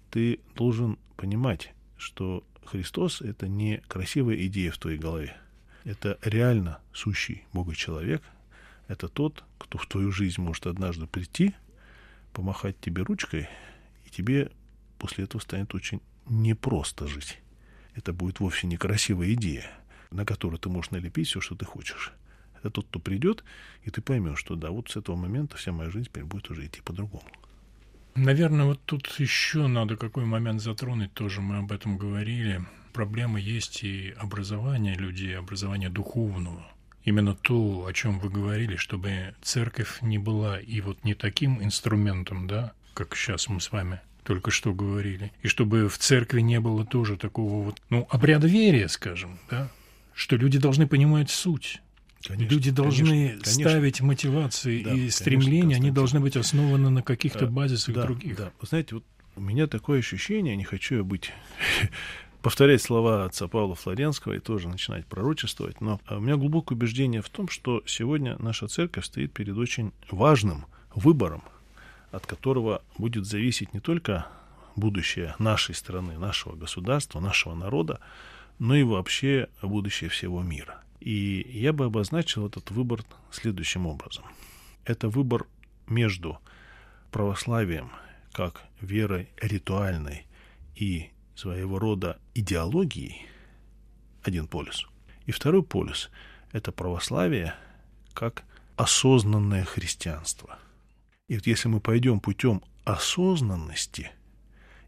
ты 0.10 0.40
должен 0.56 0.98
понимать, 1.18 1.74
что 1.98 2.44
Христос— 2.64 3.22
это 3.24 3.48
не 3.48 3.82
красивая 3.88 4.38
идея 4.46 4.72
в 4.72 4.78
твоей 4.78 4.98
голове 4.98 5.36
это 5.86 6.18
реально 6.22 6.80
сущий 6.92 7.46
Бога 7.54 7.76
человек. 7.76 8.22
Это 8.88 9.08
тот, 9.08 9.44
кто 9.58 9.78
в 9.78 9.88
твою 9.88 10.12
жизнь 10.12 10.42
может 10.42 10.68
однажды 10.68 11.08
прийти, 11.08 11.56
помахать 12.34 12.80
тебе 12.80 13.04
ручкой, 13.04 13.48
и 14.06 14.10
тебе 14.10 14.52
после 15.00 15.24
этого 15.24 15.42
станет 15.42 15.74
очень 15.74 16.02
непросто 16.28 17.08
жить. 17.08 17.40
Это 17.96 18.14
будет 18.14 18.40
вовсе 18.40 18.68
не 18.68 18.78
красивая 18.78 19.34
идея, 19.34 19.72
на 20.12 20.26
которую 20.26 20.60
ты 20.60 20.70
можешь 20.70 20.92
налепить 20.92 21.28
все, 21.28 21.40
что 21.40 21.56
ты 21.56 21.66
хочешь. 21.66 22.12
Это 22.60 22.70
тот, 22.72 22.88
кто 22.88 23.00
придет, 23.00 23.44
и 23.84 23.92
ты 23.92 24.02
поймешь, 24.02 24.40
что 24.40 24.56
да, 24.56 24.72
вот 24.72 24.90
с 24.90 24.98
этого 24.98 25.16
момента 25.16 25.56
вся 25.56 25.72
моя 25.72 25.90
жизнь 25.90 26.06
теперь 26.06 26.26
будет 26.26 26.50
уже 26.50 26.66
идти 26.66 26.82
по-другому. 26.82 27.28
Наверное, 28.16 28.66
вот 28.66 28.80
тут 28.86 29.08
еще 29.20 29.68
надо 29.68 29.98
какой 29.98 30.26
момент 30.26 30.62
затронуть, 30.62 31.14
тоже 31.14 31.42
мы 31.42 31.58
об 31.58 31.72
этом 31.72 31.98
говорили 31.98 32.66
проблема 32.96 33.40
есть 33.42 33.84
и 33.84 34.14
образование 34.18 34.96
людей, 34.96 35.38
образование 35.38 35.90
духовного. 35.90 36.66
Именно 37.04 37.36
то, 37.36 37.86
о 37.86 37.92
чем 37.92 38.20
вы 38.20 38.30
говорили, 38.30 38.78
чтобы 38.78 39.36
церковь 39.42 40.02
не 40.02 40.18
была 40.18 40.60
и 40.60 40.80
вот 40.80 41.04
не 41.04 41.14
таким 41.14 41.62
инструментом, 41.62 42.48
да, 42.48 42.72
как 42.94 43.16
сейчас 43.16 43.50
мы 43.50 43.60
с 43.60 43.72
вами 43.74 44.00
только 44.24 44.50
что 44.50 44.74
говорили, 44.74 45.34
и 45.44 45.50
чтобы 45.50 45.90
в 45.90 45.98
церкви 45.98 46.40
не 46.40 46.62
было 46.62 46.86
тоже 46.86 47.18
такого 47.18 47.66
вот, 47.66 47.82
ну, 47.90 48.08
обряда 48.10 48.48
верия, 48.48 48.88
скажем, 48.88 49.40
да, 49.52 49.70
что 50.14 50.38
люди 50.38 50.58
должны 50.58 50.88
понимать 50.88 51.30
суть. 51.30 51.82
Конечно, 52.26 52.54
Люди 52.56 52.72
должны 52.72 53.28
конечно, 53.28 53.52
ставить 53.52 54.02
мотивации 54.02 54.82
да, 54.82 54.94
и 54.94 55.10
стремления, 55.12 55.62
конечно, 55.62 55.84
они 55.84 55.92
должны 55.92 56.20
быть 56.22 56.38
основаны 56.38 56.90
на 56.90 57.04
каких-то 57.04 57.46
базисах 57.46 57.94
да, 57.94 58.04
других. 58.04 58.38
Да, 58.38 58.52
вы 58.60 58.68
знаете, 58.68 58.96
вот 58.96 59.04
у 59.36 59.42
меня 59.42 59.68
такое 59.68 60.00
ощущение, 60.00 60.56
не 60.56 60.64
хочу 60.64 60.96
я 60.96 61.04
быть 61.04 61.32
повторять 62.46 62.84
слова 62.84 63.26
отца 63.26 63.48
Павла 63.48 63.74
Флоренского 63.74 64.34
и 64.34 64.40
тоже 64.40 64.68
начинать 64.70 65.08
пророчествовать, 65.08 65.82
но 65.82 66.00
у 66.08 66.20
меня 66.20 66.36
глубокое 66.36 66.78
убеждение 66.78 67.24
в 67.24 67.30
том, 67.30 67.50
что 67.50 67.82
сегодня 67.88 68.36
наша 68.38 68.68
церковь 68.68 69.06
стоит 69.06 69.34
перед 69.34 69.58
очень 69.58 69.94
важным 70.12 70.68
выбором, 70.94 71.42
от 72.12 72.28
которого 72.28 72.84
будет 73.00 73.26
зависеть 73.26 73.74
не 73.74 73.80
только 73.80 74.28
будущее 74.76 75.34
нашей 75.40 75.74
страны, 75.74 76.20
нашего 76.20 76.56
государства, 76.56 77.20
нашего 77.20 77.56
народа, 77.56 78.00
но 78.60 78.76
и 78.76 78.84
вообще 78.84 79.50
будущее 79.64 80.12
всего 80.12 80.44
мира. 80.44 80.84
И 81.00 81.50
я 81.52 81.74
бы 81.74 81.86
обозначил 81.86 82.46
этот 82.46 82.70
выбор 82.70 83.02
следующим 83.32 83.88
образом. 83.88 84.24
Это 84.84 85.10
выбор 85.10 85.48
между 85.88 86.38
православием 87.10 87.90
как 88.32 88.62
верой 88.82 89.30
ритуальной 89.42 90.28
и 90.76 91.10
своего 91.36 91.80
рода 91.80 92.20
идеологией, 92.34 93.28
один 94.24 94.48
полюс. 94.48 94.88
И 95.26 95.32
второй 95.32 95.64
полюс– 95.64 96.10
это 96.52 96.72
православие 96.72 97.56
как 98.14 98.44
осознанное 98.78 99.66
христианство. 99.66 100.58
И 101.28 101.36
вот 101.36 101.48
если 101.48 101.68
мы 101.68 101.80
пойдем 101.80 102.20
путем 102.20 102.64
осознанности 102.84 104.12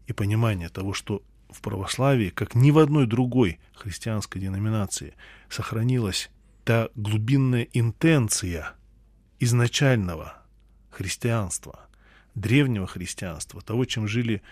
и 0.06 0.12
понимания 0.12 0.68
того, 0.68 0.94
что 0.94 1.22
в 1.50 1.60
православии, 1.60 2.30
как 2.30 2.54
ни 2.54 2.70
в 2.70 2.78
одной 2.78 3.06
другой 3.06 3.58
христианской 3.74 4.40
деноминации, 4.40 5.14
сохранилась 5.48 6.30
та 6.64 6.88
глубинная 6.94 7.66
интенция 7.72 8.74
изначального 9.40 10.42
христианства, 10.90 11.88
древнего 12.34 12.86
христианства, 12.86 13.62
того, 13.62 13.84
чем 13.84 14.06
жили 14.06 14.42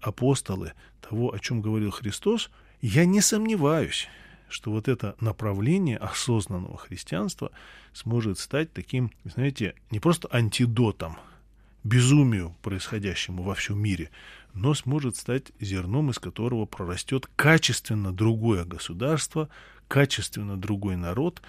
апостолы, 0.00 0.72
того, 1.08 1.32
о 1.32 1.38
чем 1.38 1.62
говорил 1.62 1.90
Христос, 1.90 2.50
я 2.80 3.04
не 3.04 3.20
сомневаюсь, 3.20 4.08
что 4.48 4.70
вот 4.70 4.88
это 4.88 5.16
направление 5.20 5.96
осознанного 5.96 6.76
христианства 6.76 7.50
сможет 7.92 8.38
стать 8.38 8.72
таким, 8.72 9.10
знаете, 9.24 9.74
не 9.90 10.00
просто 10.00 10.28
антидотом 10.30 11.16
безумию, 11.84 12.56
происходящему 12.62 13.42
во 13.42 13.54
всем 13.54 13.78
мире, 13.78 14.10
но 14.54 14.74
сможет 14.74 15.16
стать 15.16 15.52
зерном, 15.60 16.10
из 16.10 16.18
которого 16.18 16.64
прорастет 16.64 17.28
качественно 17.36 18.12
другое 18.12 18.64
государство, 18.64 19.48
качественно 19.86 20.56
другой 20.56 20.96
народ, 20.96 21.42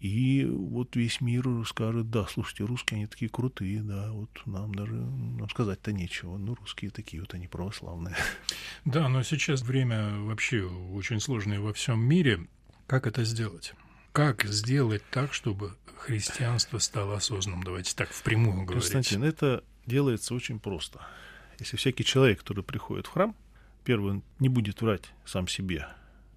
и 0.00 0.44
вот 0.46 0.96
весь 0.96 1.20
мир 1.20 1.46
скажет, 1.66 2.10
да, 2.10 2.26
слушайте, 2.26 2.64
русские, 2.64 2.96
они 2.96 3.06
такие 3.06 3.30
крутые, 3.30 3.82
да, 3.82 4.10
вот 4.12 4.30
нам 4.46 4.74
даже 4.74 4.94
нам 4.94 5.48
сказать-то 5.48 5.92
нечего, 5.92 6.36
ну, 6.36 6.54
русские 6.54 6.90
такие 6.90 7.20
вот, 7.20 7.34
они 7.34 7.46
православные. 7.46 8.16
Да, 8.86 9.08
но 9.08 9.22
сейчас 9.22 9.60
время 9.60 10.18
вообще 10.20 10.62
очень 10.62 11.20
сложное 11.20 11.60
во 11.60 11.74
всем 11.74 12.00
мире. 12.00 12.46
Как 12.86 13.06
это 13.06 13.24
сделать? 13.24 13.74
Как 14.12 14.44
сделать 14.44 15.02
так, 15.10 15.34
чтобы 15.34 15.76
христианство 15.96 16.78
стало 16.78 17.16
осознанным? 17.16 17.62
Давайте 17.62 17.94
так 17.94 18.08
впрямую 18.10 18.64
говорить. 18.64 18.90
Константин, 18.90 19.22
это 19.22 19.62
делается 19.86 20.34
очень 20.34 20.58
просто– 20.58 21.06
если 21.60 21.76
всякий 21.76 22.04
человек, 22.04 22.40
который 22.40 22.64
приходит 22.64 23.06
в 23.06 23.10
храм, 23.10 23.36
первый, 23.84 24.22
не 24.38 24.48
будет 24.48 24.80
врать 24.80 25.12
сам 25.26 25.46
себе, 25.46 25.86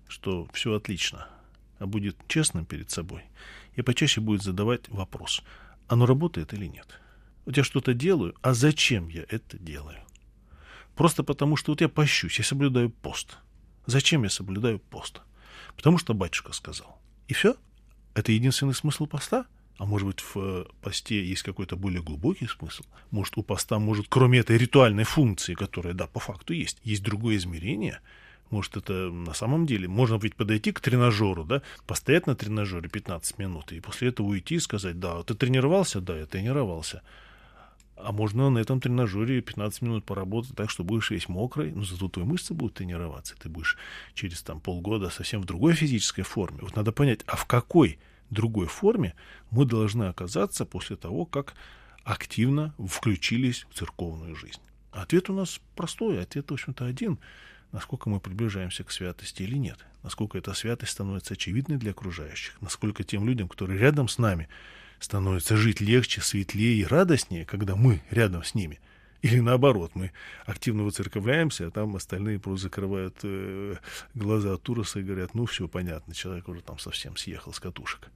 что 0.09 0.47
все 0.53 0.73
отлично, 0.73 1.29
а 1.79 1.85
будет 1.85 2.17
честным 2.27 2.65
перед 2.65 2.91
собой, 2.91 3.23
и 3.75 3.81
почаще 3.81 4.21
будет 4.21 4.41
задавать 4.41 4.87
вопрос, 4.89 5.41
оно 5.87 6.05
работает 6.05 6.53
или 6.53 6.65
нет. 6.65 6.87
Вот 7.45 7.57
я 7.57 7.63
что-то 7.63 7.93
делаю, 7.93 8.35
а 8.41 8.53
зачем 8.53 9.09
я 9.09 9.25
это 9.29 9.57
делаю? 9.57 9.99
Просто 10.95 11.23
потому, 11.23 11.55
что 11.55 11.71
вот 11.71 11.81
я 11.81 11.89
пощусь, 11.89 12.37
я 12.37 12.45
соблюдаю 12.45 12.89
пост. 12.89 13.37
Зачем 13.85 14.23
я 14.23 14.29
соблюдаю 14.29 14.79
пост? 14.79 15.21
Потому 15.75 15.97
что 15.97 16.13
батюшка 16.13 16.53
сказал. 16.53 16.99
И 17.27 17.33
все? 17.33 17.55
Это 18.13 18.31
единственный 18.31 18.73
смысл 18.75 19.07
поста? 19.07 19.45
А 19.77 19.85
может 19.85 20.07
быть, 20.07 20.19
в 20.21 20.37
э, 20.37 20.65
посте 20.81 21.25
есть 21.25 21.41
какой-то 21.41 21.75
более 21.75 22.03
глубокий 22.03 22.47
смысл? 22.47 22.83
Может, 23.09 23.37
у 23.37 23.43
поста, 23.43 23.79
может, 23.79 24.05
кроме 24.07 24.39
этой 24.39 24.57
ритуальной 24.57 25.03
функции, 25.03 25.55
которая, 25.55 25.93
да, 25.93 26.05
по 26.05 26.19
факту 26.19 26.53
есть, 26.53 26.77
есть 26.83 27.03
другое 27.03 27.37
измерение? 27.37 27.99
Может, 28.53 28.77
это 28.77 29.09
на 29.09 29.33
самом 29.33 29.65
деле, 29.65 29.87
можно 29.87 30.19
ведь 30.21 30.35
подойти 30.35 30.71
к 30.71 30.79
тренажеру, 30.79 31.43
да, 31.43 31.63
постоять 31.87 32.27
на 32.27 32.35
тренажере 32.35 32.87
15 32.87 33.39
минут, 33.39 33.71
и 33.71 33.79
после 33.79 34.09
этого 34.09 34.27
уйти 34.27 34.55
и 34.55 34.59
сказать, 34.59 34.99
да, 34.99 35.23
ты 35.23 35.33
тренировался? 35.33 36.01
Да, 36.01 36.15
я 36.15 36.27
тренировался. 36.27 37.01
А 37.95 38.11
можно 38.11 38.51
на 38.51 38.59
этом 38.59 38.79
тренажере 38.79 39.41
15 39.41 39.81
минут 39.81 40.05
поработать 40.05 40.55
так, 40.55 40.69
что 40.69 40.83
будешь 40.83 41.09
весь 41.09 41.27
мокрый, 41.27 41.71
но 41.71 41.83
зато 41.83 42.07
твои 42.09 42.25
мышцы 42.25 42.53
будут 42.53 42.75
тренироваться, 42.75 43.35
ты 43.41 43.49
будешь 43.49 43.75
через 44.13 44.43
там 44.43 44.59
полгода 44.59 45.09
совсем 45.09 45.41
в 45.41 45.45
другой 45.45 45.73
физической 45.73 46.21
форме. 46.21 46.59
Вот 46.61 46.75
надо 46.75 46.91
понять, 46.91 47.21
а 47.25 47.35
в 47.35 47.47
какой 47.47 47.97
другой 48.29 48.67
форме 48.67 49.15
мы 49.49 49.65
должны 49.65 50.03
оказаться 50.03 50.63
после 50.63 50.95
того, 50.95 51.25
как 51.25 51.55
активно 52.03 52.75
включились 52.77 53.65
в 53.71 53.79
церковную 53.79 54.35
жизнь. 54.35 54.61
Ответ 54.91 55.31
у 55.31 55.33
нас 55.33 55.59
простой, 55.75 56.21
ответ, 56.21 56.51
в 56.51 56.53
общем-то, 56.53 56.85
один. 56.85 57.17
Насколько 57.73 58.07
мы 58.07 58.19
приближаемся 58.19 58.83
к 58.83 58.91
святости 58.91 59.41
или 59.41 59.57
нет. 59.57 59.79
Насколько 60.03 60.37
эта 60.37 60.53
святость 60.53 60.91
становится 60.91 61.33
очевидной 61.33 61.77
для 61.77 61.91
окружающих. 61.91 62.61
Насколько 62.61 63.03
тем 63.03 63.27
людям, 63.27 63.49
которые 63.49 63.79
рядом 63.79 64.07
с 64.07 64.19
нами, 64.19 64.47
становится 64.99 65.57
жить 65.57 65.81
легче, 65.81 66.21
светлее 66.21 66.77
и 66.77 66.85
радостнее, 66.85 67.45
когда 67.45 67.75
мы 67.75 68.03
рядом 68.11 68.43
с 68.43 68.53
ними. 68.53 68.79
Или 69.23 69.39
наоборот, 69.39 69.91
мы 69.95 70.11
активно 70.45 70.83
выцерковляемся, 70.83 71.67
а 71.67 71.71
там 71.71 71.95
остальные 71.95 72.39
просто 72.39 72.65
закрывают 72.65 73.15
э, 73.23 73.77
глаза 74.13 74.53
от 74.53 74.69
ужаса 74.69 74.99
и 74.99 75.03
говорят, 75.03 75.33
ну 75.33 75.45
все 75.45 75.67
понятно, 75.67 76.13
человек 76.13 76.47
уже 76.49 76.61
там 76.61 76.77
совсем 76.77 77.17
съехал 77.17 77.53
с 77.53 77.59
катушек. 77.59 78.11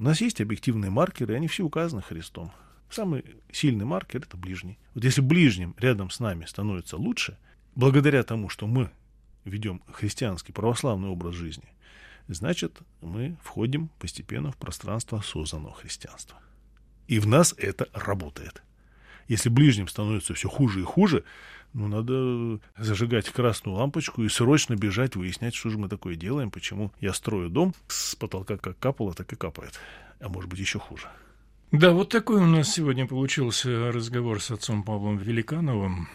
У 0.00 0.02
нас 0.02 0.20
есть 0.20 0.40
объективные 0.40 0.90
маркеры, 0.90 1.34
и 1.34 1.36
они 1.36 1.46
все 1.46 1.62
указаны 1.62 2.02
Христом. 2.02 2.50
Самый 2.90 3.24
сильный 3.52 3.84
маркер– 3.84 4.22
это 4.26 4.36
ближний. 4.36 4.78
Вот 4.94 5.04
если 5.04 5.20
ближним 5.20 5.76
рядом 5.78 6.10
с 6.10 6.18
нами 6.18 6.44
становится 6.46 6.96
лучше, 6.96 7.38
благодаря 7.76 8.24
тому, 8.24 8.48
что 8.48 8.66
мы 8.66 8.90
ведем 9.44 9.80
христианский, 9.92 10.52
православный 10.52 11.08
образ 11.08 11.34
жизни, 11.34 11.68
значит, 12.26 12.80
мы 13.00 13.36
входим 13.44 13.90
постепенно 14.00 14.50
в 14.50 14.56
пространство 14.56 15.20
осознанного 15.20 15.74
христианства. 15.74 16.38
И 17.06 17.20
в 17.20 17.26
нас 17.28 17.54
это 17.56 17.88
работает. 17.92 18.62
Если 19.28 19.48
ближним 19.48 19.86
становится 19.86 20.34
все 20.34 20.48
хуже 20.48 20.80
и 20.80 20.84
хуже, 20.84 21.24
ну, 21.72 21.88
надо 21.88 22.60
зажигать 22.78 23.28
красную 23.28 23.76
лампочку 23.76 24.22
и 24.22 24.28
срочно 24.28 24.74
бежать, 24.74 25.14
выяснять, 25.14 25.54
что 25.54 25.68
же 25.68 25.78
мы 25.78 25.88
такое 25.88 26.14
делаем, 26.14 26.50
почему 26.50 26.92
я 27.00 27.12
строю 27.12 27.50
дом, 27.50 27.74
с 27.88 28.16
потолка 28.16 28.56
как 28.56 28.78
капало, 28.78 29.14
так 29.14 29.32
и 29.32 29.36
капает. 29.36 29.78
А 30.20 30.28
может 30.28 30.48
быть, 30.48 30.58
еще 30.58 30.78
хуже. 30.78 31.08
Да, 31.72 31.90
вот 31.90 32.08
такой 32.08 32.40
у 32.40 32.46
нас 32.46 32.72
сегодня 32.72 33.06
получился 33.06 33.92
разговор 33.92 34.40
с 34.40 34.50
отцом 34.50 34.84
Павлом 34.84 35.18
Великановым. 35.18 36.08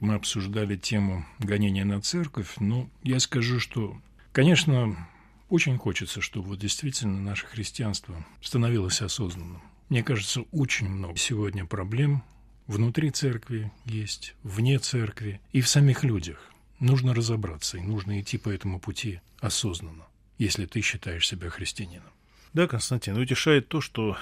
Мы 0.00 0.14
обсуждали 0.14 0.76
тему 0.76 1.24
гонения 1.38 1.84
на 1.84 2.00
церковь. 2.00 2.54
Ну, 2.58 2.90
я 3.02 3.18
скажу, 3.20 3.60
что, 3.60 4.00
конечно, 4.32 5.08
очень 5.48 5.78
хочется, 5.78 6.20
чтобы 6.20 6.48
вот 6.48 6.58
действительно 6.58 7.20
наше 7.20 7.46
христианство 7.46 8.24
становилось 8.42 9.00
осознанным. 9.00 9.62
Мне 9.88 10.02
кажется, 10.02 10.42
очень 10.52 10.88
много 10.88 11.16
сегодня 11.16 11.64
проблем 11.64 12.24
внутри 12.66 13.10
церкви 13.10 13.72
есть, 13.84 14.34
вне 14.42 14.78
церкви 14.78 15.40
и 15.52 15.60
в 15.60 15.68
самих 15.68 16.04
людях. 16.04 16.50
Нужно 16.80 17.14
разобраться, 17.14 17.78
и 17.78 17.82
нужно 17.82 18.20
идти 18.20 18.36
по 18.36 18.50
этому 18.50 18.80
пути 18.80 19.20
осознанно, 19.40 20.04
если 20.36 20.66
ты 20.66 20.80
считаешь 20.80 21.26
себя 21.26 21.48
христианином. 21.48 22.12
Да, 22.52 22.66
Константин, 22.66 23.16
утешает 23.16 23.68
то, 23.68 23.80
что 23.80 24.16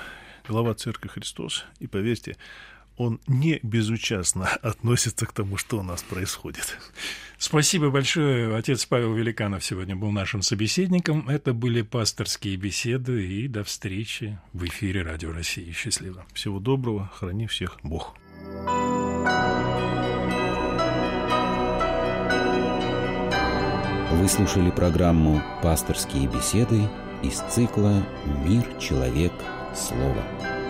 глава 0.47 0.75
Церкви 0.75 1.09
Христос, 1.09 1.65
и 1.79 1.87
поверьте, 1.87 2.37
он 2.97 3.21
не 3.27 3.61
безучастно 3.63 4.49
относится 4.63 5.27
к 5.27 5.33
тому, 5.33 5.57
что 5.57 5.79
у 5.79 5.83
нас 5.83 6.03
происходит. 6.03 6.79
Спасибо 7.39 7.91
большое. 7.91 8.57
Отец 8.57 8.87
Павел 8.87 9.15
Великанов 9.15 9.65
сегодня 9.65 9.97
был 9.97 10.11
нашим 10.11 10.43
собеседником. 10.43 11.29
Это 11.29 11.53
были 11.53 11.83
пасторские 11.83 12.57
беседы. 12.57 13.27
И 13.27 13.49
до 13.49 13.65
встречи 13.65 14.39
в 14.53 14.65
эфире 14.65 15.03
Радио 15.03 15.33
России. 15.33 15.73
Счастливо. 15.73 16.25
Всего 16.33 16.61
доброго. 16.61 17.11
Храни 17.15 17.47
всех 17.47 17.79
Бог. 17.83 18.17
Вы 24.13 24.29
слушали 24.29 24.71
программу 24.71 25.43
«Пасторские 25.63 26.29
беседы» 26.29 26.89
из 27.23 27.41
цикла 27.53 28.07
«Мир, 28.45 28.65
человек, 28.79 29.33
слово». 29.75 30.64